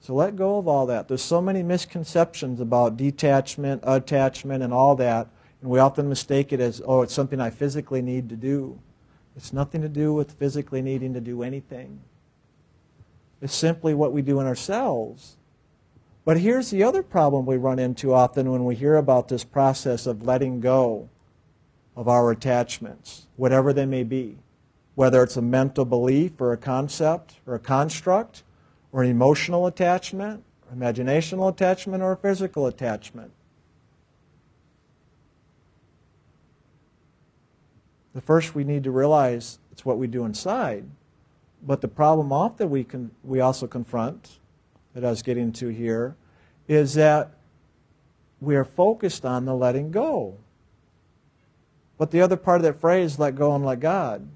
So 0.00 0.14
let 0.14 0.36
go 0.36 0.58
of 0.58 0.68
all 0.68 0.86
that. 0.86 1.08
There's 1.08 1.22
so 1.22 1.40
many 1.40 1.62
misconceptions 1.62 2.60
about 2.60 2.96
detachment, 2.96 3.82
attachment, 3.84 4.62
and 4.62 4.72
all 4.72 4.94
that, 4.96 5.28
and 5.60 5.70
we 5.70 5.78
often 5.78 6.08
mistake 6.08 6.52
it 6.52 6.60
as, 6.60 6.82
oh, 6.84 7.02
it's 7.02 7.14
something 7.14 7.40
I 7.40 7.50
physically 7.50 8.02
need 8.02 8.28
to 8.28 8.36
do. 8.36 8.78
It's 9.36 9.52
nothing 9.52 9.82
to 9.82 9.88
do 9.88 10.12
with 10.12 10.32
physically 10.32 10.82
needing 10.82 11.14
to 11.14 11.20
do 11.20 11.42
anything. 11.42 12.00
It's 13.40 13.54
simply 13.54 13.94
what 13.94 14.12
we 14.12 14.22
do 14.22 14.40
in 14.40 14.46
ourselves. 14.46 15.36
But 16.24 16.38
here's 16.38 16.70
the 16.70 16.84
other 16.84 17.02
problem 17.02 17.46
we 17.46 17.56
run 17.56 17.78
into 17.78 18.14
often 18.14 18.50
when 18.52 18.64
we 18.64 18.76
hear 18.76 18.96
about 18.96 19.28
this 19.28 19.42
process 19.42 20.06
of 20.06 20.24
letting 20.24 20.60
go 20.60 21.08
of 21.96 22.08
our 22.08 22.30
attachments, 22.30 23.26
whatever 23.36 23.72
they 23.72 23.86
may 23.86 24.04
be, 24.04 24.38
whether 24.94 25.22
it's 25.22 25.36
a 25.36 25.42
mental 25.42 25.84
belief 25.84 26.40
or 26.40 26.52
a 26.52 26.56
concept 26.56 27.36
or 27.46 27.54
a 27.54 27.58
construct 27.58 28.44
or 28.92 29.02
an 29.02 29.10
emotional 29.10 29.66
attachment, 29.66 30.44
imaginational 30.74 31.50
attachment, 31.50 32.02
or 32.02 32.12
a 32.12 32.16
physical 32.16 32.66
attachment. 32.66 33.32
The 38.14 38.20
first 38.20 38.54
we 38.54 38.64
need 38.64 38.84
to 38.84 38.90
realize 38.90 39.58
it's 39.70 39.84
what 39.84 39.98
we 39.98 40.06
do 40.06 40.24
inside. 40.24 40.84
But 41.62 41.80
the 41.80 41.88
problem 41.88 42.32
often 42.32 42.70
we 42.70 42.84
can 42.84 43.10
we 43.22 43.40
also 43.40 43.66
confront 43.66 44.38
that 44.94 45.04
I 45.04 45.10
was 45.10 45.22
getting 45.22 45.52
to 45.52 45.68
here 45.68 46.16
is 46.68 46.94
that 46.94 47.30
we 48.40 48.56
are 48.56 48.64
focused 48.64 49.24
on 49.24 49.44
the 49.44 49.54
letting 49.54 49.90
go. 49.90 50.36
But 51.96 52.10
the 52.10 52.20
other 52.20 52.36
part 52.36 52.56
of 52.56 52.62
that 52.64 52.80
phrase, 52.80 53.18
let 53.18 53.36
go 53.36 53.54
and 53.54 53.64
let 53.64 53.80
God. 53.80 54.28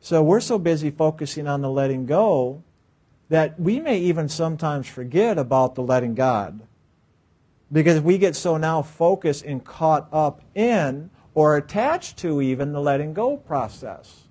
So 0.00 0.22
we're 0.22 0.40
so 0.40 0.58
busy 0.58 0.90
focusing 0.90 1.48
on 1.48 1.62
the 1.62 1.70
letting 1.70 2.06
go 2.06 2.62
that 3.28 3.58
we 3.58 3.80
may 3.80 3.98
even 3.98 4.28
sometimes 4.28 4.86
forget 4.86 5.38
about 5.38 5.74
the 5.74 5.82
letting 5.82 6.14
God. 6.14 6.60
Because 7.72 8.00
we 8.00 8.18
get 8.18 8.36
so 8.36 8.56
now 8.56 8.82
focused 8.82 9.44
and 9.44 9.64
caught 9.64 10.06
up 10.12 10.42
in 10.54 11.10
or 11.36 11.58
attached 11.58 12.16
to 12.16 12.40
even 12.40 12.72
the 12.72 12.80
letting 12.80 13.12
go 13.12 13.36
process. 13.36 14.22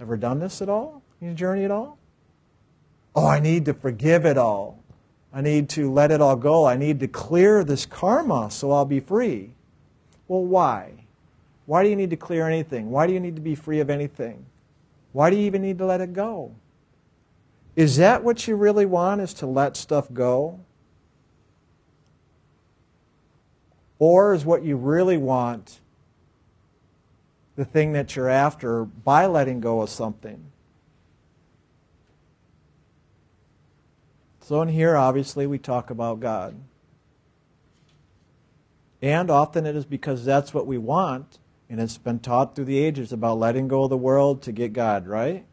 Ever 0.00 0.16
done 0.16 0.38
this 0.38 0.62
at 0.62 0.68
all 0.68 1.02
in 1.20 1.26
your 1.26 1.36
journey 1.36 1.64
at 1.64 1.72
all? 1.72 1.98
Oh, 3.16 3.26
I 3.26 3.40
need 3.40 3.64
to 3.64 3.74
forgive 3.74 4.24
it 4.24 4.38
all. 4.38 4.84
I 5.32 5.40
need 5.40 5.68
to 5.70 5.92
let 5.92 6.12
it 6.12 6.20
all 6.20 6.36
go. 6.36 6.64
I 6.64 6.76
need 6.76 7.00
to 7.00 7.08
clear 7.08 7.64
this 7.64 7.86
karma 7.86 8.52
so 8.52 8.70
I'll 8.70 8.84
be 8.84 9.00
free. 9.00 9.50
Well, 10.28 10.44
why? 10.44 10.92
Why 11.66 11.82
do 11.82 11.88
you 11.88 11.96
need 11.96 12.10
to 12.10 12.16
clear 12.16 12.48
anything? 12.48 12.92
Why 12.92 13.08
do 13.08 13.12
you 13.12 13.20
need 13.20 13.34
to 13.34 13.42
be 13.42 13.56
free 13.56 13.80
of 13.80 13.90
anything? 13.90 14.46
Why 15.10 15.28
do 15.28 15.34
you 15.34 15.42
even 15.42 15.60
need 15.60 15.78
to 15.78 15.86
let 15.86 16.00
it 16.00 16.12
go? 16.12 16.54
Is 17.74 17.96
that 17.96 18.22
what 18.22 18.46
you 18.46 18.54
really 18.54 18.86
want, 18.86 19.22
is 19.22 19.34
to 19.34 19.46
let 19.46 19.76
stuff 19.76 20.06
go? 20.12 20.60
Or 24.00 24.34
is 24.34 24.46
what 24.46 24.64
you 24.64 24.76
really 24.76 25.18
want 25.18 25.78
the 27.54 27.66
thing 27.66 27.92
that 27.92 28.16
you're 28.16 28.30
after 28.30 28.84
by 28.84 29.26
letting 29.26 29.60
go 29.60 29.82
of 29.82 29.90
something? 29.90 30.50
So, 34.40 34.62
in 34.62 34.68
here, 34.68 34.96
obviously, 34.96 35.46
we 35.46 35.58
talk 35.58 35.90
about 35.90 36.18
God. 36.18 36.56
And 39.02 39.30
often 39.30 39.66
it 39.66 39.76
is 39.76 39.84
because 39.84 40.24
that's 40.24 40.52
what 40.52 40.66
we 40.66 40.76
want 40.76 41.38
And 41.70 41.80
it's 41.80 41.98
been 41.98 42.18
taught 42.18 42.56
through 42.56 42.64
the 42.64 42.78
ages 42.78 43.12
about 43.12 43.38
letting 43.38 43.68
go 43.68 43.84
of 43.84 43.90
the 43.90 43.96
world 43.96 44.42
to 44.42 44.52
get 44.52 44.72
God, 44.72 45.06
right? 45.06 45.46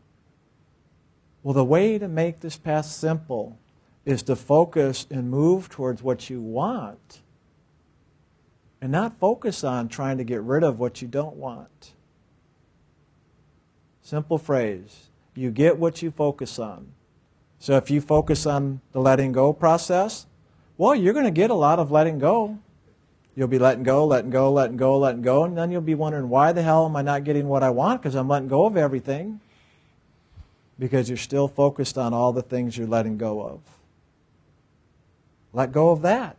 Well, 1.44 1.54
the 1.54 1.64
way 1.64 2.00
to 2.00 2.08
make 2.08 2.40
this 2.40 2.58
path 2.58 2.88
simple 2.88 3.60
is 4.04 4.24
to 4.24 4.36
focus 4.36 5.06
and 5.12 5.30
move 5.30 5.70
towards 5.70 6.02
what 6.02 6.28
you 6.30 6.42
want 6.42 7.22
and 8.82 8.92
not 8.92 9.20
focus 9.20 9.64
on 9.64 9.88
trying 9.88 10.18
to 10.18 10.24
get 10.24 10.42
rid 10.42 10.64
of 10.64 10.80
what 10.80 11.02
you 11.02 11.08
don't 11.08 11.36
want. 11.36 11.94
Simple 14.02 14.38
phrase 14.38 15.08
you 15.36 15.52
get 15.52 15.78
what 15.78 16.02
you 16.02 16.10
focus 16.10 16.58
on. 16.58 16.88
So 17.60 17.78
if 17.78 17.92
you 17.92 18.02
focus 18.02 18.46
on 18.46 18.82
the 18.92 19.00
letting 19.00 19.32
go 19.32 19.54
process, 19.54 20.26
well, 20.78 20.96
you're 20.96 21.14
going 21.14 21.26
to 21.26 21.32
get 21.32 21.50
a 21.50 21.56
lot 21.56 21.80
of 21.80 21.92
letting 21.92 22.18
go. 22.20 22.58
You'll 23.36 23.48
be 23.48 23.60
letting 23.60 23.84
go, 23.84 24.06
letting 24.06 24.32
go, 24.32 24.52
letting 24.52 24.78
go, 24.78 24.98
letting 24.98 25.22
go, 25.22 25.44
and 25.44 25.56
then 25.56 25.70
you'll 25.70 25.82
be 25.82 25.94
wondering, 25.94 26.28
why 26.28 26.54
the 26.54 26.64
hell 26.64 26.86
am 26.86 26.96
I 26.96 27.04
not 27.04 27.24
getting 27.24 27.48
what 27.48 27.62
I 27.62 27.70
want? 27.70 28.02
Because 28.02 28.16
I'm 28.16 28.28
letting 28.28 28.48
go 28.48 28.66
of 28.66 28.78
everything. 28.78 29.40
Because 30.80 31.08
you're 31.08 31.18
still 31.18 31.48
focused 31.48 31.98
on 32.00 32.14
all 32.14 32.34
the 32.34 32.42
things 32.42 32.78
you're 32.78 32.88
letting 32.88 33.18
go 33.18 33.42
of. 33.42 33.60
Let 35.54 35.72
go 35.72 35.90
of 35.90 36.02
that. 36.02 36.38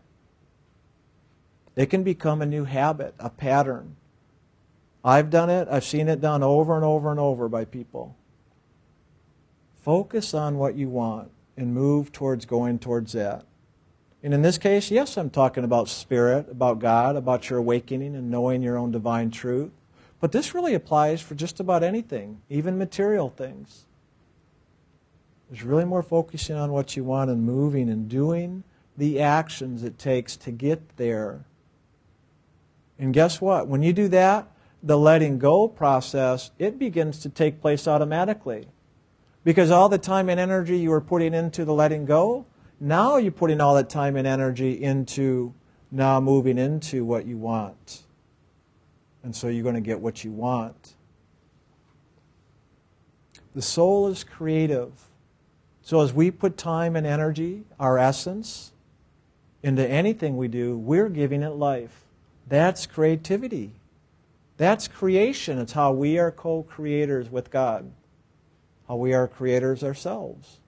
It 1.79 1.91
can 1.91 2.03
become 2.03 2.43
a 2.43 2.47
new 2.47 2.65
habit, 2.65 3.15
a 3.21 3.31
pattern. 3.31 3.95
I've 5.05 5.31
done 5.31 5.49
it, 5.49 5.69
I've 5.71 5.85
seen 5.85 6.09
it 6.09 6.21
done 6.21 6.43
over 6.43 6.75
and 6.75 6.85
over 6.85 7.13
and 7.13 7.21
over 7.21 7.49
by 7.49 7.67
people. 7.67 8.17
Focus 9.77 10.35
on 10.35 10.59
what 10.59 10.75
you 10.75 10.89
want 10.89 11.31
and 11.57 11.73
move 11.73 12.11
towards 12.11 12.47
going 12.47 12.81
towards 12.81 13.13
that. 13.13 13.45
And 14.25 14.35
in 14.35 14.43
this 14.43 14.59
case, 14.59 14.91
yes, 14.91 15.17
I'm 15.17 15.31
talking 15.31 15.63
about 15.63 15.89
spirit, 15.89 16.49
about 16.51 16.81
God, 16.81 17.15
about 17.15 17.49
your 17.49 17.61
awakening 17.61 18.17
and 18.17 18.29
knowing 18.29 18.61
your 18.61 18.77
own 18.77 18.91
divine 18.91 19.31
truth. 19.31 19.71
But 20.21 20.33
this 20.33 20.57
really 20.57 20.75
applies 20.75 21.21
for 21.21 21.37
just 21.37 21.61
about 21.61 21.85
anything, 21.85 22.41
even 22.51 22.77
material 22.77 23.31
things. 23.31 23.85
It's 25.53 25.63
really 25.63 25.85
more 25.85 26.03
focusing 26.03 26.57
on 26.57 26.73
what 26.73 26.97
you 26.97 27.05
want 27.05 27.31
and 27.31 27.45
moving 27.45 27.89
and 27.89 28.09
doing 28.09 28.65
the 28.97 29.21
actions 29.21 29.85
it 29.85 29.97
takes 29.97 30.37
to 30.39 30.51
get 30.51 30.97
there. 30.97 31.45
And 32.99 33.15
guess 33.15 33.41
what? 33.41 33.69
When 33.69 33.83
you 33.83 33.93
do 33.93 34.09
that, 34.09 34.49
the 34.83 34.99
letting 34.99 35.39
go 35.39 35.69
process, 35.69 36.51
it 36.59 36.79
begins 36.79 37.21
to 37.21 37.29
take 37.29 37.61
place 37.61 37.87
automatically. 37.87 38.69
Because 39.45 39.71
all 39.71 39.89
the 39.89 39.99
time 39.99 40.29
and 40.29 40.39
energy 40.39 40.79
you 40.79 40.91
were 40.91 41.01
putting 41.01 41.35
into 41.35 41.65
the 41.65 41.73
letting 41.73 42.05
go, 42.05 42.47
now 42.81 43.17
you're 43.17 43.33
putting 43.33 43.61
all 43.61 43.75
that 43.75 43.89
time 43.89 44.17
and 44.17 44.27
energy 44.27 44.83
into 44.83 45.55
now 45.91 46.21
moving 46.21 46.59
into 46.59 47.05
what 47.05 47.27
you 47.27 47.37
want. 47.37 48.03
And 49.23 49.35
so 49.35 49.49
you're 49.49 49.63
going 49.63 49.75
to 49.75 49.81
get 49.81 50.01
what 50.01 50.23
you 50.23 50.31
want. 50.31 50.95
The 53.55 53.63
soul 53.63 54.09
is 54.09 54.23
creative. 54.23 54.93
So 55.83 56.03
as 56.03 56.13
we 56.13 56.31
put 56.31 56.57
time 56.57 56.95
and 56.95 57.07
energy, 57.07 57.65
our 57.81 57.99
essence, 57.99 58.73
into 59.63 59.87
anything 59.89 60.37
we 60.37 60.47
do, 60.47 60.79
we're 60.79 61.09
giving 61.09 61.43
it 61.43 61.51
life. 61.51 62.08
That's 62.49 62.87
creativity. 62.87 63.73
That's 64.57 64.89
creation. 64.89 65.59
It's 65.59 65.73
how 65.73 65.93
we 65.93 66.19
are 66.19 66.31
co 66.31 66.63
creators 66.63 67.31
with 67.31 67.51
God, 67.51 67.91
how 68.89 68.97
we 68.97 69.13
are 69.13 69.29
creators 69.29 69.85
ourselves. 69.85 70.61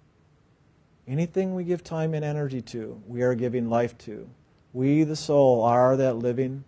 Anything 1.08 1.54
we 1.54 1.64
give 1.64 1.82
time 1.82 2.14
and 2.14 2.24
energy 2.24 2.62
to, 2.62 3.02
we 3.06 3.22
are 3.22 3.34
giving 3.34 3.68
life 3.68 3.96
to. 3.98 4.28
We, 4.72 5.02
the 5.02 5.16
soul, 5.16 5.64
are 5.64 5.96
that 5.96 6.16
living 6.16 6.64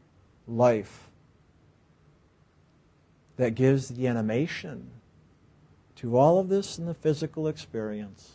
life 0.48 1.08
that 3.36 3.54
gives 3.54 3.88
the 3.88 4.08
animation 4.08 4.90
to 5.96 6.16
all 6.16 6.40
of 6.40 6.48
this 6.48 6.78
in 6.78 6.86
the 6.86 6.94
physical 6.94 7.46
experience. 7.46 8.32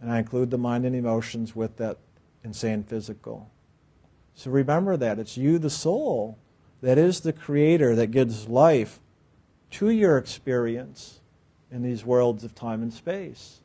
And 0.00 0.12
I 0.12 0.18
include 0.18 0.50
the 0.50 0.58
mind 0.58 0.84
and 0.84 0.94
emotions 0.94 1.56
with 1.56 1.76
that 1.78 1.96
insane 2.44 2.82
physical. 2.82 3.50
So 4.34 4.50
remember 4.50 4.96
that. 4.96 5.18
It's 5.18 5.36
you, 5.36 5.58
the 5.58 5.70
soul, 5.70 6.38
that 6.82 6.98
is 6.98 7.20
the 7.20 7.32
creator 7.32 7.94
that 7.96 8.08
gives 8.08 8.48
life 8.48 9.00
to 9.72 9.90
your 9.90 10.18
experience 10.18 11.20
in 11.70 11.82
these 11.82 12.04
worlds 12.04 12.42
of 12.42 12.54
time 12.54 12.82
and 12.82 12.92
space. 12.92 13.60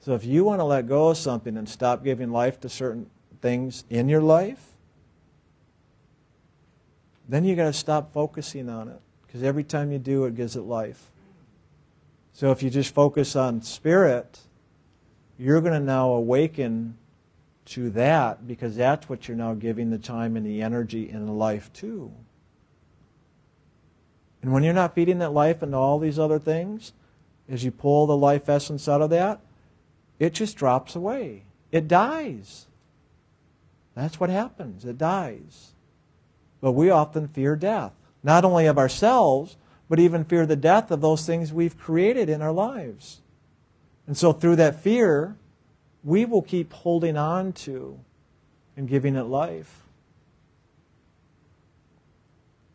So 0.00 0.14
if 0.14 0.24
you 0.24 0.44
want 0.44 0.60
to 0.60 0.64
let 0.64 0.86
go 0.86 1.08
of 1.08 1.16
something 1.16 1.56
and 1.56 1.68
stop 1.68 2.04
giving 2.04 2.30
life 2.30 2.60
to 2.60 2.68
certain 2.68 3.10
things 3.40 3.84
in 3.90 4.08
your 4.08 4.20
life, 4.20 4.62
then 7.28 7.44
you 7.44 7.56
got 7.56 7.64
to 7.64 7.72
stop 7.72 8.12
focusing 8.12 8.68
on 8.68 8.88
it 8.88 9.00
because 9.26 9.42
every 9.42 9.64
time 9.64 9.90
you 9.90 9.98
do, 9.98 10.24
it 10.24 10.36
gives 10.36 10.56
it 10.56 10.62
life. 10.62 11.10
So 12.32 12.50
if 12.52 12.62
you 12.62 12.70
just 12.70 12.94
focus 12.94 13.34
on 13.34 13.62
spirit, 13.62 14.38
you're 15.38 15.60
going 15.60 15.72
to 15.72 15.80
now 15.80 16.10
awaken 16.10 16.96
to 17.66 17.90
that 17.90 18.46
because 18.46 18.76
that's 18.76 19.08
what 19.08 19.26
you're 19.28 19.36
now 19.36 19.54
giving 19.54 19.90
the 19.90 19.98
time 19.98 20.36
and 20.36 20.46
the 20.46 20.62
energy 20.62 21.08
and 21.08 21.26
the 21.26 21.32
life 21.32 21.72
to. 21.74 22.12
And 24.42 24.52
when 24.52 24.62
you're 24.62 24.72
not 24.72 24.94
feeding 24.94 25.18
that 25.18 25.32
life 25.32 25.62
into 25.62 25.76
all 25.76 25.98
these 25.98 26.18
other 26.18 26.38
things, 26.38 26.92
as 27.48 27.64
you 27.64 27.70
pull 27.70 28.06
the 28.06 28.16
life 28.16 28.48
essence 28.48 28.88
out 28.88 29.02
of 29.02 29.10
that, 29.10 29.40
it 30.18 30.34
just 30.34 30.56
drops 30.56 30.94
away. 30.94 31.44
It 31.72 31.88
dies. 31.88 32.66
That's 33.94 34.20
what 34.20 34.30
happens. 34.30 34.84
It 34.84 34.98
dies. 34.98 35.72
But 36.60 36.72
we 36.72 36.90
often 36.90 37.28
fear 37.28 37.56
death, 37.56 37.92
not 38.22 38.44
only 38.44 38.66
of 38.66 38.78
ourselves, 38.78 39.56
but 39.88 39.98
even 39.98 40.24
fear 40.24 40.46
the 40.46 40.56
death 40.56 40.90
of 40.90 41.00
those 41.00 41.26
things 41.26 41.52
we've 41.52 41.78
created 41.78 42.28
in 42.28 42.42
our 42.42 42.52
lives. 42.52 43.20
And 44.06 44.16
so 44.16 44.32
through 44.32 44.56
that 44.56 44.80
fear, 44.80 45.36
we 46.06 46.24
will 46.24 46.40
keep 46.40 46.72
holding 46.72 47.16
on 47.16 47.52
to 47.52 47.98
and 48.76 48.88
giving 48.88 49.16
it 49.16 49.24
life. 49.24 49.82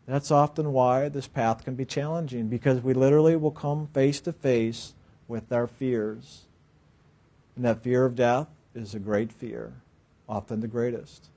That's 0.06 0.30
often 0.30 0.74
why 0.74 1.08
this 1.08 1.28
path 1.28 1.64
can 1.64 1.74
be 1.74 1.86
challenging, 1.86 2.48
because 2.48 2.82
we 2.82 2.92
literally 2.92 3.34
will 3.34 3.50
come 3.50 3.86
face 3.94 4.20
to 4.20 4.32
face 4.34 4.92
with 5.28 5.50
our 5.50 5.66
fears. 5.66 6.42
And 7.56 7.64
that 7.64 7.82
fear 7.82 8.04
of 8.04 8.14
death 8.14 8.48
is 8.74 8.94
a 8.94 8.98
great 8.98 9.32
fear, 9.32 9.72
often 10.28 10.60
the 10.60 10.68
greatest. 10.68 11.30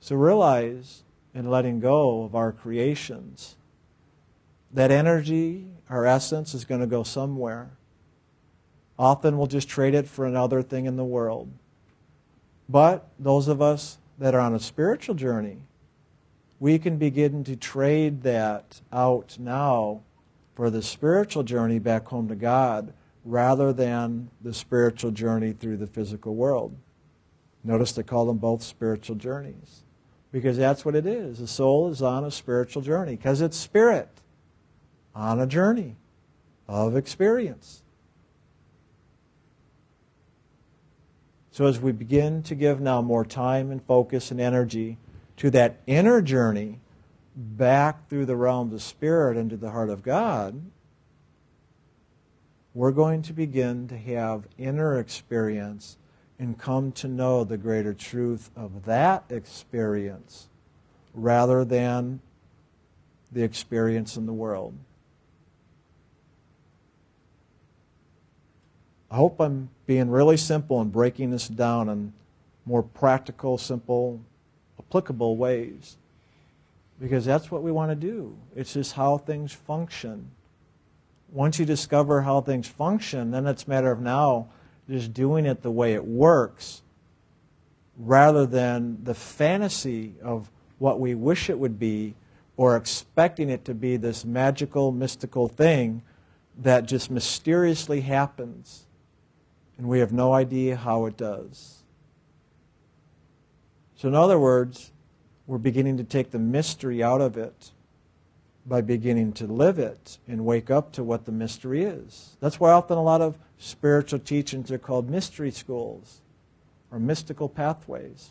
So 0.00 0.16
realize 0.16 1.02
in 1.34 1.48
letting 1.48 1.80
go 1.80 2.24
of 2.24 2.34
our 2.34 2.52
creations. 2.52 3.56
That 4.70 4.90
energy, 4.90 5.68
our 5.88 6.04
essence, 6.04 6.52
is 6.52 6.66
going 6.66 6.82
to 6.82 6.86
go 6.86 7.04
somewhere. 7.04 7.70
Often 8.98 9.38
we'll 9.38 9.46
just 9.46 9.68
trade 9.68 9.94
it 9.94 10.06
for 10.06 10.26
another 10.26 10.62
thing 10.62 10.86
in 10.86 10.96
the 10.96 11.04
world. 11.04 11.50
But 12.68 13.08
those 13.18 13.48
of 13.48 13.60
us 13.60 13.98
that 14.18 14.34
are 14.34 14.40
on 14.40 14.54
a 14.54 14.60
spiritual 14.60 15.14
journey, 15.14 15.58
we 16.60 16.78
can 16.78 16.96
begin 16.96 17.44
to 17.44 17.56
trade 17.56 18.22
that 18.22 18.80
out 18.92 19.36
now 19.38 20.02
for 20.54 20.70
the 20.70 20.82
spiritual 20.82 21.42
journey 21.42 21.78
back 21.78 22.06
home 22.06 22.28
to 22.28 22.36
God 22.36 22.92
rather 23.24 23.72
than 23.72 24.30
the 24.40 24.54
spiritual 24.54 25.10
journey 25.10 25.52
through 25.52 25.76
the 25.76 25.86
physical 25.86 26.34
world. 26.34 26.76
Notice 27.64 27.92
they 27.92 28.02
call 28.02 28.26
them 28.26 28.38
both 28.38 28.62
spiritual 28.62 29.16
journeys 29.16 29.84
because 30.32 30.56
that's 30.56 30.84
what 30.84 30.94
it 30.94 31.06
is. 31.06 31.38
The 31.38 31.46
soul 31.46 31.88
is 31.88 32.02
on 32.02 32.24
a 32.24 32.30
spiritual 32.30 32.82
journey 32.82 33.16
because 33.16 33.40
it's 33.40 33.56
spirit 33.56 34.08
on 35.14 35.40
a 35.40 35.46
journey 35.46 35.96
of 36.66 36.96
experience. 36.96 37.82
So, 41.52 41.66
as 41.66 41.78
we 41.78 41.92
begin 41.92 42.42
to 42.44 42.54
give 42.54 42.80
now 42.80 43.02
more 43.02 43.26
time 43.26 43.70
and 43.70 43.84
focus 43.84 44.30
and 44.30 44.40
energy 44.40 44.96
to 45.36 45.50
that 45.50 45.80
inner 45.86 46.22
journey 46.22 46.80
back 47.36 48.08
through 48.08 48.24
the 48.24 48.36
realms 48.36 48.72
of 48.72 48.82
spirit 48.82 49.36
into 49.36 49.58
the 49.58 49.70
heart 49.70 49.90
of 49.90 50.02
God, 50.02 50.62
we're 52.72 52.90
going 52.90 53.20
to 53.22 53.34
begin 53.34 53.86
to 53.88 53.98
have 53.98 54.48
inner 54.56 54.98
experience 54.98 55.98
and 56.38 56.56
come 56.58 56.90
to 56.92 57.06
know 57.06 57.44
the 57.44 57.58
greater 57.58 57.92
truth 57.92 58.50
of 58.56 58.86
that 58.86 59.24
experience 59.28 60.48
rather 61.12 61.66
than 61.66 62.20
the 63.30 63.42
experience 63.42 64.16
in 64.16 64.24
the 64.24 64.32
world. 64.32 64.74
I 69.12 69.16
hope 69.16 69.40
I'm 69.40 69.68
being 69.84 70.08
really 70.08 70.38
simple 70.38 70.80
and 70.80 70.90
breaking 70.90 71.32
this 71.32 71.46
down 71.46 71.90
in 71.90 72.14
more 72.64 72.82
practical, 72.82 73.58
simple, 73.58 74.22
applicable 74.78 75.36
ways. 75.36 75.98
Because 76.98 77.26
that's 77.26 77.50
what 77.50 77.62
we 77.62 77.70
want 77.70 77.90
to 77.90 77.94
do. 77.94 78.34
It's 78.56 78.72
just 78.72 78.94
how 78.94 79.18
things 79.18 79.52
function. 79.52 80.30
Once 81.30 81.58
you 81.58 81.66
discover 81.66 82.22
how 82.22 82.40
things 82.40 82.66
function, 82.66 83.32
then 83.32 83.46
it's 83.46 83.64
a 83.64 83.68
matter 83.68 83.90
of 83.90 84.00
now 84.00 84.48
just 84.88 85.12
doing 85.12 85.44
it 85.44 85.60
the 85.60 85.70
way 85.70 85.92
it 85.92 86.06
works 86.06 86.80
rather 87.98 88.46
than 88.46 88.96
the 89.04 89.14
fantasy 89.14 90.14
of 90.22 90.50
what 90.78 90.98
we 90.98 91.14
wish 91.14 91.50
it 91.50 91.58
would 91.58 91.78
be 91.78 92.14
or 92.56 92.78
expecting 92.78 93.50
it 93.50 93.66
to 93.66 93.74
be 93.74 93.98
this 93.98 94.24
magical, 94.24 94.90
mystical 94.90 95.48
thing 95.48 96.00
that 96.56 96.86
just 96.86 97.10
mysteriously 97.10 98.00
happens 98.00 98.86
and 99.78 99.88
we 99.88 100.00
have 100.00 100.12
no 100.12 100.32
idea 100.32 100.76
how 100.76 101.06
it 101.06 101.16
does. 101.16 101.82
So, 103.96 104.08
in 104.08 104.14
other 104.14 104.38
words, 104.38 104.92
we're 105.46 105.58
beginning 105.58 105.96
to 105.98 106.04
take 106.04 106.30
the 106.30 106.38
mystery 106.38 107.02
out 107.02 107.20
of 107.20 107.36
it 107.36 107.72
by 108.64 108.80
beginning 108.80 109.32
to 109.32 109.46
live 109.46 109.78
it 109.78 110.18
and 110.28 110.44
wake 110.44 110.70
up 110.70 110.92
to 110.92 111.02
what 111.02 111.24
the 111.24 111.32
mystery 111.32 111.84
is. 111.84 112.36
That's 112.40 112.60
why 112.60 112.70
often 112.70 112.96
a 112.96 113.02
lot 113.02 113.20
of 113.20 113.36
spiritual 113.58 114.20
teachings 114.20 114.70
are 114.70 114.78
called 114.78 115.10
mystery 115.10 115.50
schools 115.50 116.20
or 116.90 116.98
mystical 116.98 117.48
pathways. 117.48 118.30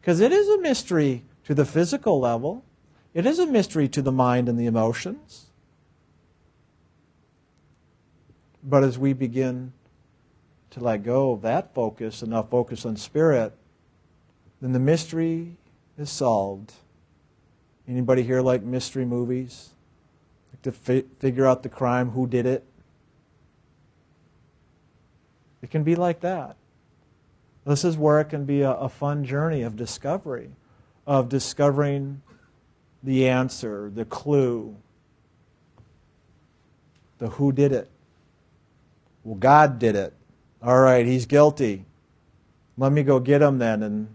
Because 0.00 0.20
it 0.20 0.32
is 0.32 0.48
a 0.48 0.60
mystery 0.60 1.24
to 1.44 1.54
the 1.54 1.64
physical 1.64 2.20
level, 2.20 2.64
it 3.14 3.26
is 3.26 3.38
a 3.38 3.46
mystery 3.46 3.88
to 3.88 4.02
the 4.02 4.12
mind 4.12 4.48
and 4.48 4.58
the 4.58 4.66
emotions. 4.66 5.46
But 8.62 8.84
as 8.84 8.98
we 8.98 9.12
begin 9.12 9.72
to 10.74 10.80
let 10.80 11.04
go 11.04 11.32
of 11.32 11.42
that 11.42 11.72
focus 11.72 12.20
and 12.20 12.32
now 12.32 12.42
focus 12.42 12.84
on 12.84 12.96
spirit, 12.96 13.52
then 14.60 14.72
the 14.72 14.80
mystery 14.80 15.56
is 15.96 16.10
solved. 16.10 16.72
Anybody 17.88 18.24
here 18.24 18.40
like 18.40 18.62
mystery 18.62 19.04
movies? 19.04 19.70
Like 20.52 20.62
to 20.62 20.72
fi- 20.72 21.04
figure 21.20 21.46
out 21.46 21.62
the 21.62 21.68
crime, 21.68 22.10
who 22.10 22.26
did 22.26 22.44
it? 22.44 22.64
It 25.62 25.70
can 25.70 25.84
be 25.84 25.94
like 25.94 26.20
that. 26.20 26.56
This 27.64 27.84
is 27.84 27.96
where 27.96 28.20
it 28.20 28.26
can 28.26 28.44
be 28.44 28.62
a, 28.62 28.72
a 28.72 28.88
fun 28.88 29.24
journey 29.24 29.62
of 29.62 29.76
discovery, 29.76 30.50
of 31.06 31.28
discovering 31.28 32.20
the 33.02 33.28
answer, 33.28 33.92
the 33.94 34.04
clue, 34.04 34.76
the 37.18 37.28
who 37.28 37.52
did 37.52 37.70
it. 37.70 37.88
Well, 39.22 39.36
God 39.36 39.78
did 39.78 39.94
it. 39.94 40.14
All 40.64 40.80
right, 40.80 41.04
he's 41.04 41.26
guilty. 41.26 41.84
Let 42.78 42.90
me 42.90 43.02
go 43.02 43.20
get 43.20 43.42
him 43.42 43.58
then 43.58 43.82
and 43.82 44.14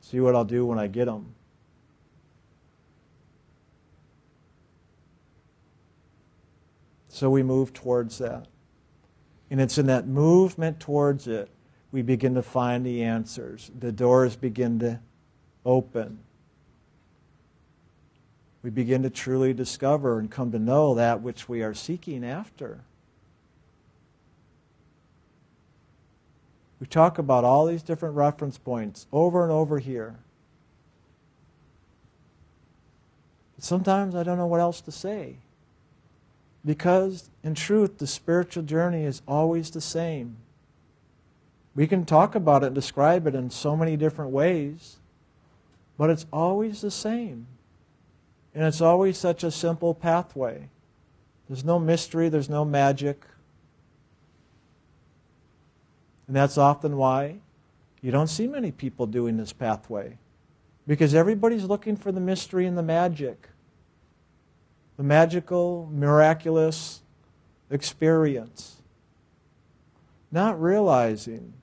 see 0.00 0.18
what 0.20 0.34
I'll 0.34 0.44
do 0.44 0.64
when 0.64 0.78
I 0.78 0.86
get 0.86 1.06
him. 1.06 1.34
So 7.08 7.28
we 7.28 7.42
move 7.42 7.72
towards 7.74 8.18
that. 8.18 8.46
And 9.50 9.60
it's 9.60 9.76
in 9.76 9.86
that 9.86 10.08
movement 10.08 10.80
towards 10.80 11.28
it 11.28 11.50
we 11.92 12.00
begin 12.00 12.34
to 12.34 12.42
find 12.42 12.84
the 12.84 13.02
answers. 13.02 13.70
The 13.78 13.92
doors 13.92 14.34
begin 14.34 14.78
to 14.80 14.98
open. 15.64 16.18
We 18.62 18.70
begin 18.70 19.02
to 19.02 19.10
truly 19.10 19.52
discover 19.52 20.18
and 20.18 20.30
come 20.30 20.52
to 20.52 20.58
know 20.58 20.94
that 20.94 21.20
which 21.20 21.48
we 21.48 21.62
are 21.62 21.74
seeking 21.74 22.24
after. 22.24 22.80
We 26.82 26.88
talk 26.88 27.16
about 27.16 27.44
all 27.44 27.66
these 27.66 27.84
different 27.84 28.16
reference 28.16 28.58
points 28.58 29.06
over 29.12 29.44
and 29.44 29.52
over 29.52 29.78
here. 29.78 30.16
Sometimes 33.60 34.16
I 34.16 34.24
don't 34.24 34.36
know 34.36 34.48
what 34.48 34.58
else 34.58 34.80
to 34.80 34.90
say. 34.90 35.36
Because, 36.64 37.30
in 37.44 37.54
truth, 37.54 37.98
the 37.98 38.08
spiritual 38.08 38.64
journey 38.64 39.04
is 39.04 39.22
always 39.28 39.70
the 39.70 39.80
same. 39.80 40.38
We 41.76 41.86
can 41.86 42.04
talk 42.04 42.34
about 42.34 42.64
it 42.64 42.66
and 42.66 42.74
describe 42.74 43.28
it 43.28 43.36
in 43.36 43.50
so 43.50 43.76
many 43.76 43.96
different 43.96 44.32
ways, 44.32 44.96
but 45.96 46.10
it's 46.10 46.26
always 46.32 46.80
the 46.80 46.90
same. 46.90 47.46
And 48.56 48.64
it's 48.64 48.80
always 48.80 49.16
such 49.16 49.44
a 49.44 49.52
simple 49.52 49.94
pathway. 49.94 50.68
There's 51.48 51.64
no 51.64 51.78
mystery, 51.78 52.28
there's 52.28 52.50
no 52.50 52.64
magic. 52.64 53.22
And 56.26 56.36
that's 56.36 56.58
often 56.58 56.96
why 56.96 57.36
you 58.00 58.10
don't 58.10 58.28
see 58.28 58.46
many 58.46 58.72
people 58.72 59.06
doing 59.06 59.36
this 59.36 59.52
pathway. 59.52 60.18
Because 60.86 61.14
everybody's 61.14 61.64
looking 61.64 61.96
for 61.96 62.10
the 62.10 62.20
mystery 62.20 62.66
and 62.66 62.76
the 62.76 62.82
magic 62.82 63.48
the 64.96 65.02
magical, 65.02 65.88
miraculous 65.92 67.02
experience. 67.70 68.82
Not 70.30 70.60
realizing 70.60 71.54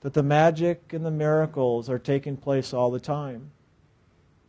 that 0.00 0.14
the 0.14 0.22
magic 0.22 0.92
and 0.92 1.04
the 1.04 1.10
miracles 1.10 1.90
are 1.90 1.98
taking 1.98 2.36
place 2.36 2.72
all 2.72 2.90
the 2.90 3.00
time. 3.00 3.50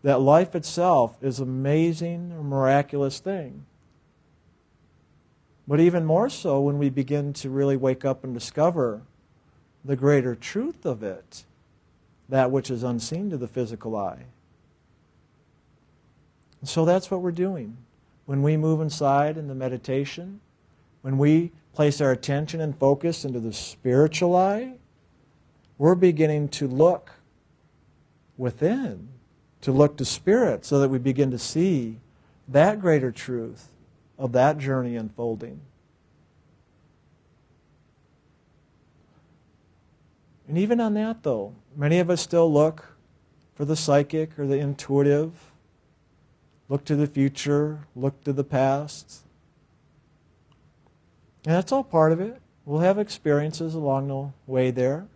That 0.04 0.22
life 0.22 0.56
itself 0.56 1.18
is 1.22 1.40
an 1.40 1.48
amazing 1.48 2.48
miraculous 2.48 3.20
thing. 3.20 3.66
But 5.68 5.80
even 5.80 6.06
more 6.06 6.30
so 6.30 6.62
when 6.62 6.78
we 6.78 6.90
begin 6.90 7.34
to 7.34 7.50
really 7.50 7.78
wake 7.78 8.04
up 8.06 8.24
and 8.24 8.34
discover 8.34 9.02
the 9.84 9.96
greater 9.96 10.36
truth 10.36 10.86
of 10.86 11.04
it, 11.04 11.44
that 12.30 12.52
which 12.52 12.70
is 12.70 12.84
unseen 12.84 13.30
to 13.30 13.38
the 13.38 13.48
physical 13.48 13.96
eye. 13.96 14.26
So 16.64 16.86
that's 16.86 17.10
what 17.10 17.22
we're 17.22 17.32
doing 17.32 17.78
when 18.26 18.44
we 18.44 18.56
move 18.56 18.80
inside 18.80 19.38
in 19.38 19.48
the 19.48 19.56
meditation, 19.56 20.40
when 21.02 21.18
we 21.18 21.52
place 21.74 22.00
our 22.00 22.12
attention 22.12 22.62
and 22.62 22.78
focus 22.78 23.26
into 23.26 23.42
the 23.42 23.52
spiritual 23.52 24.36
eye, 24.36 24.74
we're 25.78 25.96
beginning 25.96 26.48
to 26.48 26.68
look 26.68 27.12
within, 28.38 29.10
to 29.62 29.72
look 29.72 29.98
to 29.98 30.06
spirit, 30.06 30.64
so 30.64 30.80
that 30.80 30.88
we 30.88 30.98
begin 30.98 31.32
to 31.32 31.38
see 31.38 32.00
that 32.48 32.80
greater 32.80 33.12
truth 33.12 33.68
of 34.18 34.32
that 34.32 34.58
journey 34.58 34.96
unfolding. 34.96 35.60
And 40.52 40.58
even 40.58 40.82
on 40.82 40.96
that, 40.96 41.24
though, 41.24 41.56
many 41.78 42.00
of 42.00 42.10
us 42.10 42.20
still 42.20 42.52
look 42.52 42.98
for 43.56 43.64
the 43.64 43.78
psychic 43.78 44.38
or 44.38 44.46
the 44.46 44.58
intuitive 44.58 45.32
look 46.68 46.84
to 46.84 46.96
the 46.98 47.08
future, 47.08 47.88
look 47.96 48.22
to 48.26 48.34
the 48.34 48.44
past. 48.44 49.22
And 51.46 51.56
that's 51.56 51.72
all 51.72 51.86
part 51.86 52.12
of 52.12 52.20
it. 52.20 52.42
We'll 52.66 52.82
have 52.82 53.00
experiences 53.00 53.76
along 53.76 54.10
the 54.10 54.32
way 54.46 54.72
there. 54.72 55.08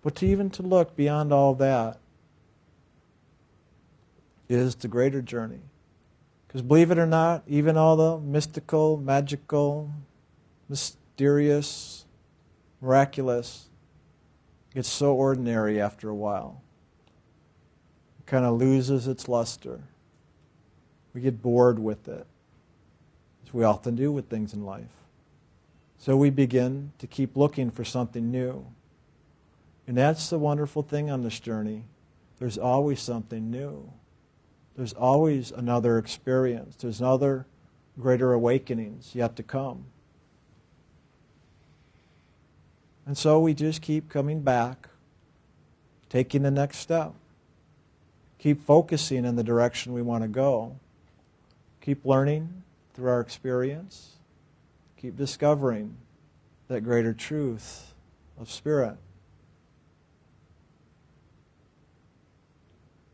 But 0.00 0.14
to 0.14 0.26
even 0.26 0.48
to 0.48 0.62
look 0.62 0.96
beyond 0.96 1.30
all 1.30 1.54
that 1.56 1.98
is 4.48 4.74
the 4.74 4.88
greater 4.88 5.20
journey. 5.20 5.60
Because 6.48 6.62
believe 6.62 6.90
it 6.90 6.98
or 6.98 7.04
not, 7.04 7.42
even 7.46 7.76
all 7.76 7.96
the 7.96 8.18
mystical, 8.20 8.96
magical, 8.96 9.90
mysterious, 10.70 12.03
miraculous 12.84 13.68
gets 14.74 14.88
so 14.88 15.14
ordinary 15.14 15.80
after 15.80 16.10
a 16.10 16.14
while 16.14 16.60
It 18.18 18.26
kind 18.26 18.44
of 18.44 18.58
loses 18.58 19.08
its 19.08 19.28
luster. 19.28 19.80
We 21.14 21.20
get 21.20 21.40
bored 21.40 21.78
with 21.78 22.08
it, 22.08 22.26
as 23.46 23.54
we 23.54 23.64
often 23.64 23.94
do 23.94 24.12
with 24.12 24.28
things 24.28 24.52
in 24.52 24.64
life. 24.64 24.84
So 25.96 26.16
we 26.16 26.28
begin 26.28 26.92
to 26.98 27.06
keep 27.06 27.36
looking 27.36 27.70
for 27.70 27.84
something 27.84 28.30
new. 28.30 28.66
And 29.86 29.96
that's 29.96 30.28
the 30.28 30.38
wonderful 30.38 30.82
thing 30.82 31.10
on 31.10 31.22
this 31.22 31.40
journey. 31.40 31.84
There's 32.38 32.58
always 32.58 33.00
something 33.00 33.50
new. 33.50 33.92
There's 34.76 34.92
always 34.92 35.52
another 35.52 35.98
experience. 35.98 36.76
There's 36.76 37.00
other 37.00 37.46
greater 37.98 38.32
awakenings 38.32 39.14
yet 39.14 39.36
to 39.36 39.42
come. 39.42 39.84
And 43.06 43.16
so 43.18 43.38
we 43.40 43.54
just 43.54 43.82
keep 43.82 44.08
coming 44.08 44.40
back, 44.40 44.88
taking 46.08 46.42
the 46.42 46.50
next 46.50 46.78
step. 46.78 47.12
Keep 48.38 48.62
focusing 48.62 49.24
in 49.24 49.36
the 49.36 49.44
direction 49.44 49.92
we 49.92 50.02
want 50.02 50.22
to 50.22 50.28
go. 50.28 50.76
Keep 51.80 52.04
learning 52.04 52.62
through 52.94 53.10
our 53.10 53.20
experience. 53.20 54.16
Keep 54.96 55.16
discovering 55.16 55.96
that 56.68 56.82
greater 56.82 57.12
truth 57.12 57.94
of 58.38 58.50
spirit. 58.50 58.96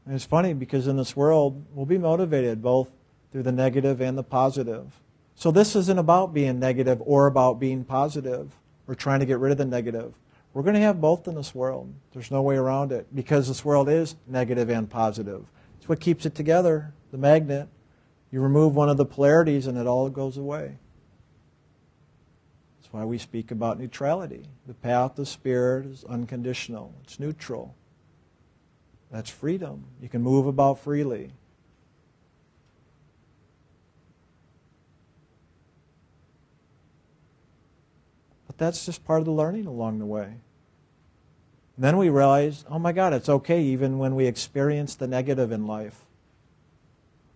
And 0.06 0.14
it's 0.14 0.24
funny 0.24 0.54
because 0.54 0.86
in 0.86 0.96
this 0.96 1.14
world, 1.14 1.64
we'll 1.72 1.86
be 1.86 1.98
motivated 1.98 2.62
both 2.62 2.90
through 3.30 3.44
the 3.44 3.52
negative 3.52 4.00
and 4.00 4.18
the 4.18 4.22
positive. 4.22 5.00
So 5.36 5.50
this 5.50 5.76
isn't 5.76 5.98
about 5.98 6.34
being 6.34 6.58
negative 6.58 7.00
or 7.04 7.26
about 7.26 7.60
being 7.60 7.84
positive 7.84 8.50
or 8.90 8.96
trying 8.96 9.20
to 9.20 9.26
get 9.26 9.38
rid 9.38 9.52
of 9.52 9.58
the 9.58 9.64
negative. 9.64 10.12
We're 10.52 10.64
going 10.64 10.74
to 10.74 10.80
have 10.80 11.00
both 11.00 11.28
in 11.28 11.36
this 11.36 11.54
world. 11.54 11.94
There's 12.12 12.32
no 12.32 12.42
way 12.42 12.56
around 12.56 12.90
it 12.90 13.06
because 13.14 13.46
this 13.46 13.64
world 13.64 13.88
is 13.88 14.16
negative 14.26 14.68
and 14.68 14.90
positive. 14.90 15.44
It's 15.78 15.88
what 15.88 16.00
keeps 16.00 16.26
it 16.26 16.34
together, 16.34 16.92
the 17.12 17.16
magnet. 17.16 17.68
You 18.32 18.40
remove 18.40 18.74
one 18.74 18.88
of 18.88 18.96
the 18.96 19.04
polarities 19.04 19.68
and 19.68 19.78
it 19.78 19.86
all 19.86 20.10
goes 20.10 20.36
away. 20.36 20.76
That's 22.80 22.92
why 22.92 23.04
we 23.04 23.16
speak 23.16 23.52
about 23.52 23.78
neutrality. 23.78 24.42
The 24.66 24.74
path 24.74 25.16
of 25.20 25.28
Spirit 25.28 25.86
is 25.86 26.02
unconditional, 26.02 26.92
it's 27.04 27.20
neutral. 27.20 27.76
That's 29.12 29.30
freedom. 29.30 29.84
You 30.02 30.08
can 30.08 30.22
move 30.22 30.48
about 30.48 30.80
freely. 30.80 31.30
That's 38.60 38.86
just 38.86 39.04
part 39.04 39.20
of 39.20 39.24
the 39.24 39.32
learning 39.32 39.66
along 39.66 39.98
the 39.98 40.06
way. 40.06 40.24
And 41.76 41.84
then 41.84 41.96
we 41.96 42.10
realize, 42.10 42.64
oh 42.68 42.78
my 42.78 42.92
God, 42.92 43.12
it's 43.14 43.28
okay 43.28 43.62
even 43.62 43.98
when 43.98 44.14
we 44.14 44.26
experience 44.26 44.94
the 44.94 45.08
negative 45.08 45.50
in 45.50 45.66
life. 45.66 46.04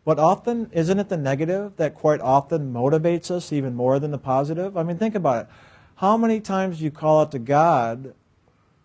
But 0.04 0.18
often, 0.18 0.70
isn't 0.72 0.98
it 0.98 1.08
the 1.08 1.16
negative 1.16 1.76
that 1.78 1.94
quite 1.94 2.20
often 2.20 2.74
motivates 2.74 3.30
us 3.30 3.52
even 3.54 3.74
more 3.74 3.98
than 3.98 4.10
the 4.10 4.18
positive? 4.18 4.76
I 4.76 4.82
mean, 4.82 4.98
think 4.98 5.14
about 5.14 5.46
it. 5.46 5.52
How 5.96 6.18
many 6.18 6.40
times 6.40 6.78
do 6.78 6.84
you 6.84 6.90
call 6.90 7.22
out 7.22 7.32
to 7.32 7.38
God 7.38 8.12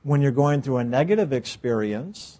when 0.03 0.21
you're 0.21 0.31
going 0.31 0.61
through 0.61 0.77
a 0.77 0.83
negative 0.85 1.33
experience, 1.33 2.39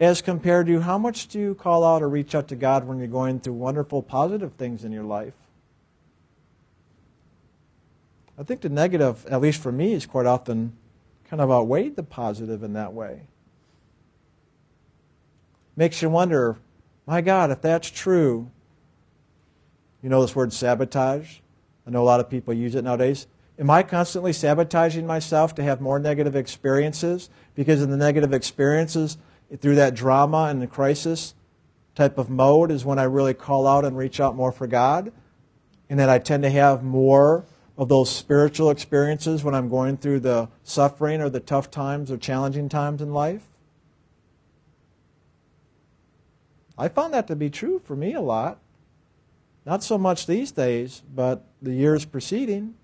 as 0.00 0.20
compared 0.20 0.66
to 0.66 0.80
how 0.80 0.98
much 0.98 1.28
do 1.28 1.38
you 1.38 1.54
call 1.54 1.84
out 1.84 2.02
or 2.02 2.08
reach 2.08 2.34
out 2.34 2.48
to 2.48 2.56
God 2.56 2.88
when 2.88 2.98
you're 2.98 3.06
going 3.06 3.38
through 3.38 3.52
wonderful, 3.52 4.02
positive 4.02 4.54
things 4.54 4.82
in 4.82 4.90
your 4.90 5.04
life? 5.04 5.34
I 8.38 8.42
think 8.42 8.60
the 8.62 8.68
negative, 8.68 9.26
at 9.26 9.40
least 9.40 9.60
for 9.60 9.72
me, 9.72 9.92
is 9.92 10.06
quite 10.06 10.26
often 10.26 10.72
kind 11.28 11.40
of 11.40 11.50
outweighed 11.50 11.96
the 11.96 12.02
positive 12.02 12.62
in 12.62 12.72
that 12.72 12.92
way. 12.92 13.22
Makes 15.76 16.02
you 16.02 16.10
wonder 16.10 16.58
my 17.06 17.20
God, 17.20 17.50
if 17.50 17.60
that's 17.60 17.90
true, 17.90 18.50
you 20.02 20.08
know 20.08 20.20
this 20.20 20.36
word 20.36 20.52
sabotage? 20.52 21.38
I 21.86 21.90
know 21.90 22.02
a 22.02 22.04
lot 22.04 22.20
of 22.20 22.30
people 22.30 22.54
use 22.54 22.74
it 22.74 22.84
nowadays. 22.84 23.26
Am 23.58 23.70
I 23.70 23.82
constantly 23.82 24.32
sabotaging 24.32 25.06
myself 25.06 25.54
to 25.56 25.62
have 25.62 25.80
more 25.80 25.98
negative 25.98 26.36
experiences? 26.36 27.28
Because 27.54 27.82
in 27.82 27.90
the 27.90 27.96
negative 27.96 28.32
experiences, 28.32 29.18
through 29.60 29.74
that 29.74 29.94
drama 29.94 30.46
and 30.48 30.62
the 30.62 30.66
crisis 30.66 31.34
type 31.94 32.18
of 32.18 32.30
mode, 32.30 32.70
is 32.70 32.84
when 32.84 32.98
I 32.98 33.04
really 33.04 33.34
call 33.34 33.66
out 33.66 33.84
and 33.84 33.96
reach 33.96 34.20
out 34.20 34.36
more 34.36 34.52
for 34.52 34.66
God. 34.66 35.12
And 35.90 35.98
that 35.98 36.08
I 36.08 36.18
tend 36.18 36.44
to 36.44 36.50
have 36.50 36.82
more 36.82 37.44
of 37.76 37.88
those 37.88 38.10
spiritual 38.10 38.70
experiences 38.70 39.42
when 39.42 39.54
I'm 39.54 39.68
going 39.68 39.96
through 39.96 40.20
the 40.20 40.48
suffering 40.62 41.20
or 41.20 41.30
the 41.30 41.40
tough 41.40 41.70
times 41.70 42.10
or 42.10 42.16
challenging 42.16 42.68
times 42.68 43.00
in 43.00 43.12
life. 43.12 43.42
I 46.76 46.88
found 46.88 47.14
that 47.14 47.26
to 47.28 47.36
be 47.36 47.50
true 47.50 47.80
for 47.84 47.96
me 47.96 48.14
a 48.14 48.20
lot. 48.20 48.58
Not 49.64 49.82
so 49.82 49.96
much 49.96 50.26
these 50.26 50.50
days, 50.50 51.02
but 51.14 51.44
the 51.60 51.72
years 51.72 52.04
preceding. 52.04 52.74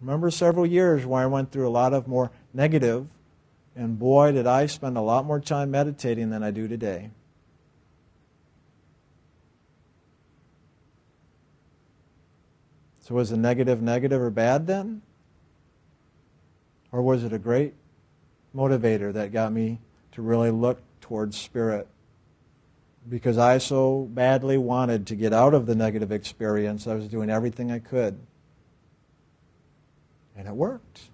Remember 0.00 0.30
several 0.30 0.64
years 0.64 1.04
where 1.04 1.22
I 1.22 1.26
went 1.26 1.50
through 1.50 1.68
a 1.68 1.70
lot 1.70 1.92
of 1.92 2.06
more 2.06 2.30
negative, 2.54 3.08
and 3.74 3.98
boy, 3.98 4.32
did 4.32 4.46
I 4.46 4.66
spend 4.66 4.96
a 4.96 5.02
lot 5.02 5.24
more 5.24 5.40
time 5.40 5.70
meditating 5.70 6.30
than 6.30 6.42
I 6.42 6.50
do 6.50 6.68
today. 6.68 7.10
So, 13.08 13.14
was 13.14 13.30
the 13.30 13.38
negative 13.38 13.80
negative 13.80 14.20
or 14.20 14.28
bad 14.28 14.66
then? 14.66 15.00
Or 16.92 17.00
was 17.00 17.24
it 17.24 17.32
a 17.32 17.38
great 17.38 17.72
motivator 18.54 19.14
that 19.14 19.32
got 19.32 19.50
me 19.50 19.80
to 20.12 20.20
really 20.20 20.50
look 20.50 20.82
towards 21.00 21.38
spirit? 21.38 21.88
because 23.08 23.38
I 23.38 23.58
so 23.58 24.06
badly 24.10 24.58
wanted 24.58 25.06
to 25.06 25.16
get 25.16 25.32
out 25.32 25.54
of 25.54 25.66
the 25.66 25.74
negative 25.74 26.12
experience, 26.12 26.86
I 26.86 26.94
was 26.94 27.08
doing 27.08 27.30
everything 27.30 27.72
I 27.72 27.78
could. 27.78 28.18
And 30.36 30.46
it 30.46 30.54
worked. 30.54 31.08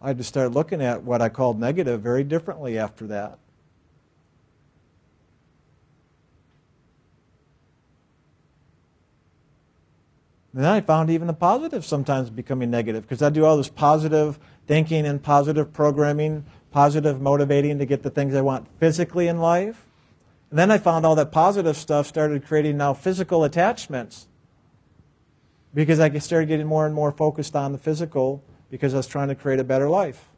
I 0.00 0.08
had 0.08 0.18
to 0.18 0.24
start 0.24 0.52
looking 0.52 0.80
at 0.80 1.02
what 1.02 1.20
I 1.20 1.28
called 1.28 1.58
negative 1.58 2.00
very 2.00 2.24
differently 2.24 2.78
after 2.78 3.08
that. 3.08 3.38
And 10.52 10.64
then 10.64 10.70
I 10.70 10.80
found 10.80 11.08
even 11.10 11.26
the 11.26 11.32
positive 11.32 11.84
sometimes 11.84 12.28
becoming 12.28 12.70
negative 12.70 13.02
because 13.02 13.22
I 13.22 13.30
do 13.30 13.44
all 13.44 13.56
this 13.56 13.68
positive 13.68 14.38
thinking 14.66 15.06
and 15.06 15.22
positive 15.22 15.72
programming 15.72 16.44
positive, 16.72 17.20
motivating 17.20 17.78
to 17.78 17.86
get 17.86 18.02
the 18.02 18.10
things 18.10 18.34
I 18.34 18.40
want 18.40 18.66
physically 18.80 19.28
in 19.28 19.38
life. 19.38 19.86
And 20.50 20.58
then 20.58 20.70
I 20.70 20.78
found 20.78 21.06
all 21.06 21.14
that 21.14 21.30
positive 21.30 21.76
stuff 21.76 22.06
started 22.06 22.44
creating 22.44 22.76
now 22.76 22.94
physical 22.94 23.44
attachments 23.44 24.26
because 25.72 26.00
I 26.00 26.10
started 26.18 26.46
getting 26.46 26.66
more 26.66 26.84
and 26.84 26.94
more 26.94 27.12
focused 27.12 27.54
on 27.54 27.72
the 27.72 27.78
physical 27.78 28.42
because 28.70 28.94
I 28.94 28.98
was 28.98 29.06
trying 29.06 29.28
to 29.28 29.34
create 29.34 29.60
a 29.60 29.64
better 29.64 29.88
life. 29.88 30.28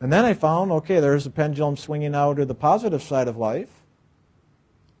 And 0.00 0.12
then 0.12 0.24
I 0.24 0.34
found, 0.34 0.70
okay, 0.70 1.00
there's 1.00 1.24
a 1.24 1.30
pendulum 1.30 1.76
swinging 1.76 2.14
out 2.14 2.36
to 2.36 2.44
the 2.44 2.54
positive 2.54 3.02
side 3.02 3.26
of 3.26 3.36
life. 3.36 3.70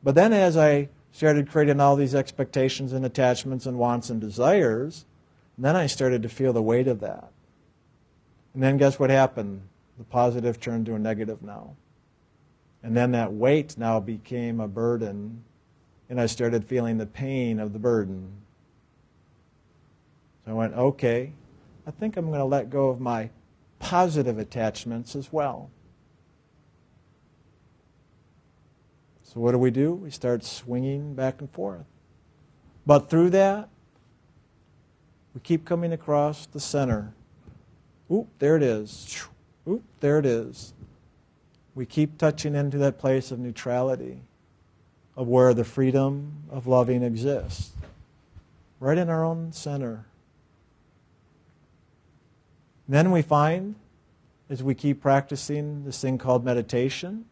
But 0.02 0.14
then 0.14 0.32
as 0.32 0.56
I 0.56 0.88
started 1.14 1.48
creating 1.48 1.80
all 1.80 1.94
these 1.94 2.14
expectations 2.14 2.92
and 2.92 3.04
attachments 3.06 3.66
and 3.66 3.78
wants 3.78 4.10
and 4.10 4.20
desires, 4.20 5.04
then 5.56 5.76
I 5.76 5.86
started 5.86 6.24
to 6.24 6.28
feel 6.28 6.52
the 6.52 6.60
weight 6.60 6.88
of 6.88 6.98
that. 7.00 7.30
And 8.52 8.60
then 8.60 8.78
guess 8.78 8.98
what 8.98 9.10
happened? 9.10 9.62
The 9.96 10.02
positive 10.02 10.58
turned 10.58 10.86
to 10.86 10.96
a 10.96 10.98
negative 10.98 11.40
now. 11.40 11.76
And 12.82 12.96
then 12.96 13.12
that 13.12 13.32
weight 13.32 13.78
now 13.78 14.00
became 14.00 14.58
a 14.58 14.66
burden, 14.66 15.44
and 16.10 16.20
I 16.20 16.26
started 16.26 16.64
feeling 16.64 16.98
the 16.98 17.06
pain 17.06 17.60
of 17.60 17.72
the 17.72 17.78
burden. 17.78 18.32
So 20.44 20.50
I 20.50 20.54
went, 20.54 20.74
okay, 20.74 21.32
I 21.86 21.92
think 21.92 22.16
I'm 22.16 22.26
going 22.26 22.40
to 22.40 22.44
let 22.44 22.70
go 22.70 22.88
of 22.88 23.00
my 23.00 23.30
positive 23.78 24.36
attachments 24.36 25.14
as 25.14 25.32
well. 25.32 25.70
So 29.34 29.40
what 29.40 29.52
do 29.52 29.58
we 29.58 29.72
do? 29.72 29.92
We 29.92 30.10
start 30.10 30.44
swinging 30.44 31.14
back 31.14 31.40
and 31.40 31.50
forth. 31.50 31.84
But 32.86 33.10
through 33.10 33.30
that, 33.30 33.68
we 35.34 35.40
keep 35.40 35.64
coming 35.64 35.92
across 35.92 36.46
the 36.46 36.60
center 36.60 37.12
Oop, 38.12 38.28
there 38.38 38.56
it 38.56 38.62
is. 38.62 39.26
Oop, 39.68 39.82
there 40.00 40.18
it 40.18 40.26
is. 40.26 40.74
We 41.74 41.86
keep 41.86 42.18
touching 42.18 42.54
into 42.54 42.78
that 42.78 42.98
place 42.98 43.30
of 43.30 43.38
neutrality, 43.38 44.20
of 45.16 45.26
where 45.26 45.54
the 45.54 45.64
freedom 45.64 46.44
of 46.50 46.66
loving 46.66 47.02
exists, 47.02 47.72
right 48.78 48.98
in 48.98 49.08
our 49.08 49.24
own 49.24 49.52
center. 49.52 50.04
Then 52.86 53.10
we 53.10 53.22
find, 53.22 53.74
as 54.50 54.62
we 54.62 54.74
keep 54.74 55.00
practicing 55.00 55.84
this 55.84 56.00
thing 56.00 56.18
called 56.18 56.44
meditation, 56.44 57.24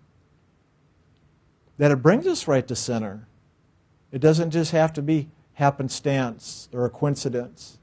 that 1.83 1.91
it 1.91 1.97
brings 1.97 2.27
us 2.27 2.47
right 2.47 2.67
to 2.69 2.77
center. 2.77 3.27
It 4.13 4.21
doesn't 4.21 4.53
just 4.53 4.71
have 4.71 4.93
to 4.93 5.03
be 5.03 5.29
happenstance 5.55 6.69
or 6.73 6.85
a 6.85 6.91
coincidence 6.91 7.79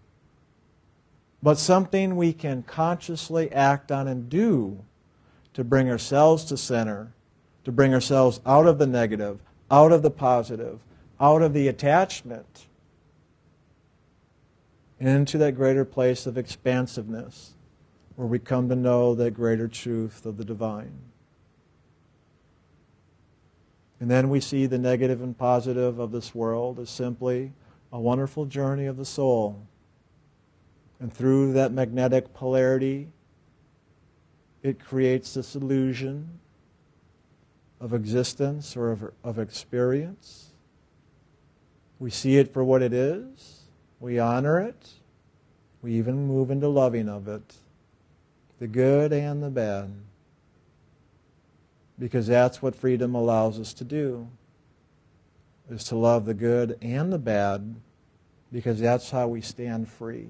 but 1.41 1.57
something 1.57 2.15
we 2.15 2.33
can 2.33 2.63
consciously 2.63 3.51
act 3.51 3.91
on 3.91 4.07
and 4.07 4.29
do 4.29 4.83
to 5.53 5.63
bring 5.63 5.89
ourselves 5.89 6.43
to 6.45 6.57
center, 6.57 7.13
to 7.63 7.71
bring 7.71 7.93
ourselves 7.93 8.41
out 8.45 8.67
of 8.67 8.77
the 8.77 8.87
negative, 8.87 9.39
out 9.71 9.91
of 9.91 10.01
the 10.01 10.11
positive, 10.11 10.81
out 11.19 11.41
of 11.41 11.53
the 11.53 11.67
attachment, 11.67 12.67
into 14.99 15.37
that 15.37 15.53
greater 15.53 15.85
place 15.85 16.25
of 16.25 16.37
expansiveness 16.37 17.53
where 18.17 18.27
we 18.27 18.37
come 18.37 18.67
to 18.67 18.75
know 18.75 19.15
that 19.15 19.31
greater 19.31 19.67
truth 19.67 20.25
of 20.25 20.35
the 20.35 20.43
divine. 20.43 21.08
And 23.99 24.09
then 24.09 24.29
we 24.29 24.39
see 24.39 24.65
the 24.65 24.77
negative 24.77 25.21
and 25.21 25.37
positive 25.37 25.99
of 25.99 26.11
this 26.11 26.33
world 26.33 26.79
as 26.79 26.89
simply 26.89 27.51
a 27.91 27.99
wonderful 27.99 28.45
journey 28.45 28.85
of 28.85 28.97
the 28.97 29.05
soul. 29.05 29.65
And 30.99 31.13
through 31.13 31.53
that 31.53 31.71
magnetic 31.71 32.33
polarity, 32.33 33.09
it 34.63 34.79
creates 34.79 35.33
this 35.33 35.55
illusion 35.55 36.39
of 37.79 37.93
existence 37.93 38.75
or 38.75 38.91
of, 38.91 39.11
of 39.23 39.39
experience. 39.39 40.51
We 41.97 42.09
see 42.09 42.37
it 42.37 42.53
for 42.53 42.63
what 42.63 42.81
it 42.81 42.93
is, 42.93 43.61
we 43.99 44.19
honor 44.19 44.59
it, 44.59 44.89
we 45.81 45.93
even 45.93 46.27
move 46.27 46.51
into 46.51 46.67
loving 46.67 47.09
of 47.09 47.27
it, 47.27 47.55
the 48.59 48.67
good 48.67 49.11
and 49.13 49.41
the 49.41 49.49
bad, 49.49 49.91
because 51.99 52.27
that's 52.27 52.61
what 52.61 52.75
freedom 52.75 53.13
allows 53.13 53.59
us 53.59 53.73
to 53.73 53.83
do, 53.83 54.29
is 55.69 55.83
to 55.83 55.95
love 55.95 56.25
the 56.25 56.33
good 56.33 56.77
and 56.81 57.11
the 57.11 57.19
bad, 57.19 57.75
because 58.51 58.79
that's 58.79 59.11
how 59.11 59.27
we 59.27 59.41
stand 59.41 59.89
free. 59.89 60.29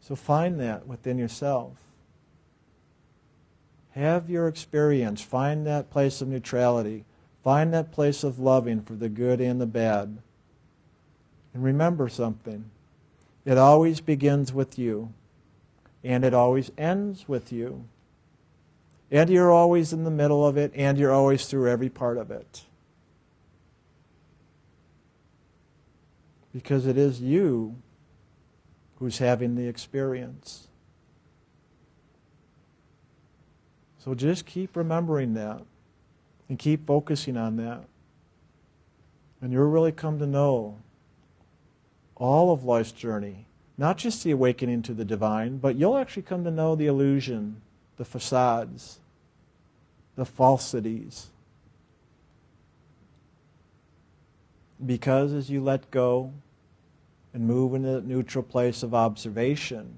So 0.00 0.16
find 0.16 0.60
that 0.60 0.86
within 0.86 1.16
yourself. 1.16 1.72
Have 3.92 4.28
your 4.28 4.48
experience. 4.48 5.22
Find 5.22 5.66
that 5.66 5.90
place 5.90 6.20
of 6.20 6.28
neutrality. 6.28 7.04
Find 7.42 7.72
that 7.72 7.92
place 7.92 8.24
of 8.24 8.38
loving 8.38 8.82
for 8.82 8.94
the 8.94 9.08
good 9.08 9.40
and 9.40 9.60
the 9.60 9.66
bad. 9.66 10.18
And 11.54 11.62
remember 11.62 12.08
something 12.08 12.70
it 13.44 13.58
always 13.58 14.00
begins 14.00 14.52
with 14.52 14.78
you, 14.78 15.12
and 16.04 16.24
it 16.24 16.32
always 16.32 16.70
ends 16.78 17.28
with 17.28 17.52
you. 17.52 17.86
And 19.10 19.28
you're 19.28 19.50
always 19.50 19.92
in 19.92 20.04
the 20.04 20.10
middle 20.10 20.46
of 20.46 20.56
it, 20.56 20.72
and 20.74 20.96
you're 20.96 21.12
always 21.12 21.46
through 21.46 21.68
every 21.68 21.88
part 21.88 22.18
of 22.18 22.30
it. 22.30 22.64
Because 26.52 26.86
it 26.86 26.96
is 26.96 27.20
you 27.20 27.76
who's 28.98 29.18
having 29.18 29.56
the 29.56 29.66
experience. 29.66 30.68
So 33.98 34.14
just 34.14 34.46
keep 34.46 34.76
remembering 34.76 35.34
that 35.34 35.62
and 36.48 36.58
keep 36.58 36.86
focusing 36.86 37.36
on 37.36 37.56
that. 37.56 37.84
And 39.40 39.52
you'll 39.52 39.68
really 39.68 39.92
come 39.92 40.18
to 40.20 40.26
know 40.26 40.78
all 42.22 42.52
of 42.52 42.62
life's 42.62 42.92
journey, 42.92 43.46
not 43.76 43.98
just 43.98 44.22
the 44.22 44.30
awakening 44.30 44.80
to 44.82 44.94
the 44.94 45.04
divine, 45.04 45.56
but 45.56 45.74
you'll 45.74 45.98
actually 45.98 46.22
come 46.22 46.44
to 46.44 46.50
know 46.52 46.76
the 46.76 46.86
illusion, 46.86 47.60
the 47.96 48.04
facades, 48.04 49.00
the 50.14 50.24
falsities. 50.24 51.30
Because 54.84 55.32
as 55.32 55.50
you 55.50 55.60
let 55.60 55.90
go 55.90 56.32
and 57.34 57.44
move 57.44 57.74
into 57.74 57.88
the 57.88 58.00
neutral 58.02 58.44
place 58.44 58.84
of 58.84 58.94
observation, 58.94 59.96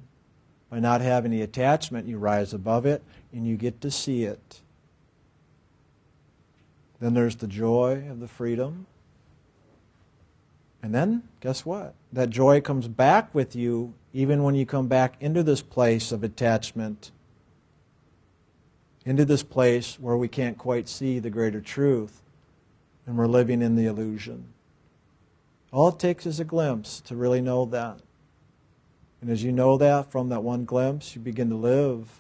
by 0.70 0.80
not 0.80 1.02
having 1.02 1.30
the 1.30 1.42
attachment, 1.42 2.08
you 2.08 2.16
rise 2.16 2.54
above 2.54 2.86
it 2.86 3.02
and 3.34 3.46
you 3.46 3.56
get 3.56 3.82
to 3.82 3.90
see 3.90 4.24
it. 4.24 4.60
Then 7.00 7.12
there's 7.12 7.36
the 7.36 7.46
joy 7.46 8.06
of 8.10 8.20
the 8.20 8.28
freedom. 8.28 8.86
And 10.84 10.94
then, 10.94 11.22
guess 11.40 11.64
what? 11.64 11.94
That 12.12 12.28
joy 12.28 12.60
comes 12.60 12.88
back 12.88 13.34
with 13.34 13.56
you 13.56 13.94
even 14.12 14.42
when 14.42 14.54
you 14.54 14.66
come 14.66 14.86
back 14.86 15.14
into 15.18 15.42
this 15.42 15.62
place 15.62 16.12
of 16.12 16.22
attachment, 16.22 17.10
into 19.06 19.24
this 19.24 19.42
place 19.42 19.98
where 19.98 20.18
we 20.18 20.28
can't 20.28 20.58
quite 20.58 20.86
see 20.86 21.18
the 21.18 21.30
greater 21.30 21.62
truth 21.62 22.20
and 23.06 23.16
we're 23.16 23.26
living 23.26 23.62
in 23.62 23.76
the 23.76 23.86
illusion. 23.86 24.44
All 25.72 25.88
it 25.88 25.98
takes 25.98 26.26
is 26.26 26.38
a 26.38 26.44
glimpse 26.44 27.00
to 27.06 27.16
really 27.16 27.40
know 27.40 27.64
that. 27.64 28.00
And 29.22 29.30
as 29.30 29.42
you 29.42 29.52
know 29.52 29.78
that 29.78 30.12
from 30.12 30.28
that 30.28 30.42
one 30.42 30.66
glimpse, 30.66 31.16
you 31.16 31.22
begin 31.22 31.48
to 31.48 31.56
live 31.56 32.10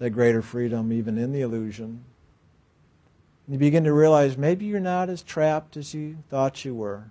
that 0.00 0.10
greater 0.10 0.42
freedom 0.42 0.92
even 0.92 1.16
in 1.16 1.32
the 1.32 1.40
illusion. 1.40 2.04
And 3.46 3.54
you 3.54 3.58
begin 3.58 3.84
to 3.84 3.92
realize 3.94 4.36
maybe 4.36 4.66
you're 4.66 4.80
not 4.80 5.08
as 5.08 5.22
trapped 5.22 5.78
as 5.78 5.94
you 5.94 6.18
thought 6.28 6.66
you 6.66 6.74
were. 6.74 7.04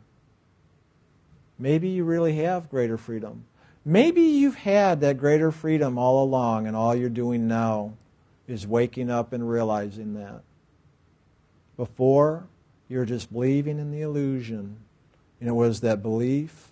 Maybe 1.61 1.89
you 1.89 2.03
really 2.05 2.37
have 2.37 2.71
greater 2.71 2.97
freedom. 2.97 3.45
Maybe 3.85 4.23
you've 4.23 4.55
had 4.55 4.99
that 5.01 5.19
greater 5.19 5.51
freedom 5.51 5.95
all 5.95 6.23
along, 6.23 6.65
and 6.65 6.75
all 6.75 6.95
you're 6.95 7.07
doing 7.07 7.47
now 7.47 7.93
is 8.47 8.65
waking 8.65 9.11
up 9.11 9.31
and 9.31 9.47
realizing 9.47 10.15
that. 10.15 10.41
Before, 11.77 12.47
you're 12.89 13.05
just 13.05 13.31
believing 13.31 13.77
in 13.77 13.91
the 13.91 14.01
illusion, 14.01 14.77
and 15.39 15.47
it 15.47 15.53
was 15.53 15.81
that 15.81 16.01
belief 16.01 16.69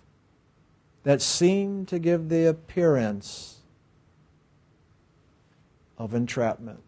that 1.04 1.22
seemed 1.22 1.86
to 1.86 2.00
give 2.00 2.28
the 2.28 2.46
appearance 2.46 3.60
of 5.98 6.14
entrapment. 6.14 6.80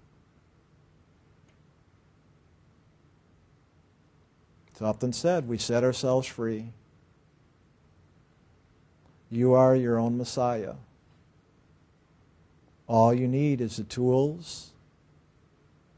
It's 4.72 4.82
often 4.82 5.12
said 5.12 5.46
we 5.46 5.56
set 5.56 5.84
ourselves 5.84 6.26
free. 6.26 6.72
You 9.32 9.54
are 9.54 9.74
your 9.74 9.98
own 9.98 10.18
Messiah. 10.18 10.74
All 12.86 13.14
you 13.14 13.26
need 13.26 13.62
is 13.62 13.78
the 13.78 13.84
tools 13.84 14.72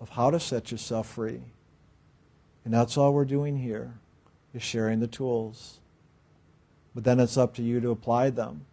of 0.01 0.11
how 0.11 0.31
to 0.31 0.39
set 0.39 0.71
yourself 0.71 1.09
free. 1.09 1.41
And 2.65 2.73
that's 2.73 2.97
all 2.97 3.13
we're 3.13 3.25
doing 3.25 3.59
here, 3.59 3.95
is 4.55 4.63
sharing 4.63 5.01
the 5.01 5.09
tools. 5.09 5.81
But 6.95 7.03
then 7.03 7.19
it's 7.19 7.37
up 7.37 7.57
to 7.57 7.63
you 7.63 7.81
to 7.81 7.91
apply 7.91 8.31
them. 8.31 8.67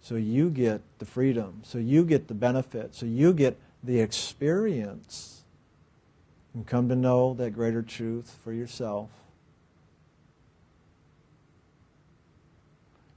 So 0.00 0.16
you 0.16 0.50
get 0.50 0.80
the 0.98 1.06
freedom, 1.06 1.60
so 1.62 1.78
you 1.78 2.04
get 2.04 2.26
the 2.26 2.34
benefit, 2.34 2.96
so 2.96 3.06
you 3.06 3.32
get 3.32 3.56
the 3.84 4.00
experience 4.00 5.42
and 6.54 6.66
come 6.66 6.88
to 6.88 6.96
know 6.96 7.34
that 7.34 7.52
greater 7.52 7.82
truth 7.82 8.36
for 8.42 8.52
yourself. 8.52 9.10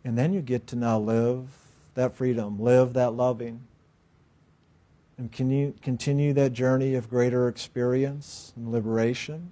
And 0.05 0.17
then 0.17 0.31
you 0.31 0.41
get 0.41 0.67
to 0.67 0.75
now 0.75 0.99
live 0.99 1.47
that 1.95 2.15
freedom, 2.15 2.61
live 2.61 2.93
that 2.93 3.13
loving, 3.13 3.61
and 5.17 5.31
can 5.31 5.49
you 5.49 5.73
continue 5.81 6.33
that 6.33 6.53
journey 6.53 6.95
of 6.95 7.09
greater 7.09 7.47
experience 7.47 8.53
and 8.55 8.71
liberation, 8.71 9.51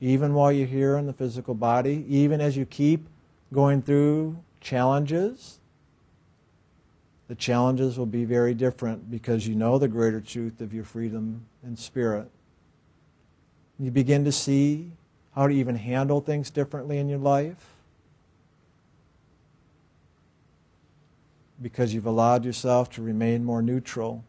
even 0.00 0.34
while 0.34 0.50
you're 0.50 0.66
here 0.66 0.96
in 0.96 1.06
the 1.06 1.12
physical 1.12 1.54
body, 1.54 2.04
even 2.08 2.40
as 2.40 2.56
you 2.56 2.66
keep 2.66 3.06
going 3.52 3.80
through 3.80 4.36
challenges, 4.60 5.60
the 7.28 7.34
challenges 7.36 7.96
will 7.96 8.06
be 8.06 8.24
very 8.24 8.54
different 8.54 9.10
because 9.10 9.46
you 9.46 9.54
know 9.54 9.78
the 9.78 9.88
greater 9.88 10.20
truth 10.20 10.60
of 10.60 10.74
your 10.74 10.84
freedom 10.84 11.46
and 11.62 11.78
spirit. 11.78 12.28
You 13.78 13.90
begin 13.90 14.24
to 14.24 14.32
see 14.32 14.90
how 15.34 15.46
to 15.46 15.54
even 15.54 15.76
handle 15.76 16.20
things 16.20 16.50
differently 16.50 16.98
in 16.98 17.08
your 17.08 17.18
life 17.18 17.72
because 21.62 21.94
you've 21.94 22.06
allowed 22.06 22.44
yourself 22.44 22.90
to 22.90 23.02
remain 23.02 23.44
more 23.44 23.62
neutral 23.62 24.24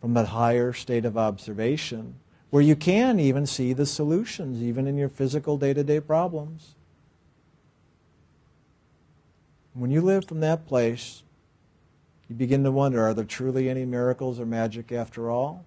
from 0.00 0.14
that 0.14 0.28
higher 0.28 0.72
state 0.72 1.04
of 1.04 1.18
observation 1.18 2.16
where 2.50 2.62
you 2.62 2.74
can 2.74 3.20
even 3.20 3.46
see 3.46 3.72
the 3.72 3.86
solutions, 3.86 4.60
even 4.62 4.86
in 4.86 4.96
your 4.96 5.08
physical 5.08 5.56
day 5.56 5.72
to 5.72 5.84
day 5.84 6.00
problems. 6.00 6.74
When 9.72 9.90
you 9.90 10.00
live 10.00 10.26
from 10.26 10.40
that 10.40 10.66
place, 10.66 11.22
you 12.28 12.34
begin 12.34 12.64
to 12.64 12.72
wonder 12.72 13.06
are 13.06 13.14
there 13.14 13.24
truly 13.24 13.68
any 13.68 13.84
miracles 13.84 14.40
or 14.40 14.46
magic 14.46 14.90
after 14.90 15.30
all? 15.30 15.64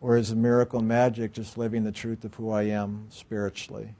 Or 0.00 0.16
is 0.16 0.30
a 0.30 0.36
miracle 0.36 0.80
and 0.80 0.88
magic 0.88 1.32
just 1.32 1.56
living 1.56 1.84
the 1.84 1.92
truth 1.92 2.24
of 2.24 2.34
who 2.34 2.50
I 2.50 2.64
am 2.64 3.06
spiritually? 3.10 3.94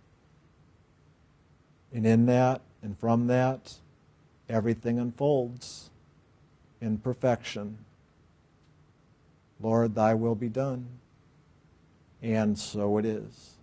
And 1.93 2.05
in 2.05 2.27
that 2.27 2.61
and 2.83 2.99
from 2.99 3.29
that, 3.29 3.75
everything 4.49 4.99
unfolds 4.99 5.91
in 6.81 6.99
perfection. 6.99 7.79
Lord, 9.61 9.95
thy 9.95 10.15
will 10.15 10.35
be 10.35 10.49
done. 10.49 10.87
And 12.23 12.59
so 12.59 12.99
it 12.99 13.05
is. 13.05 13.54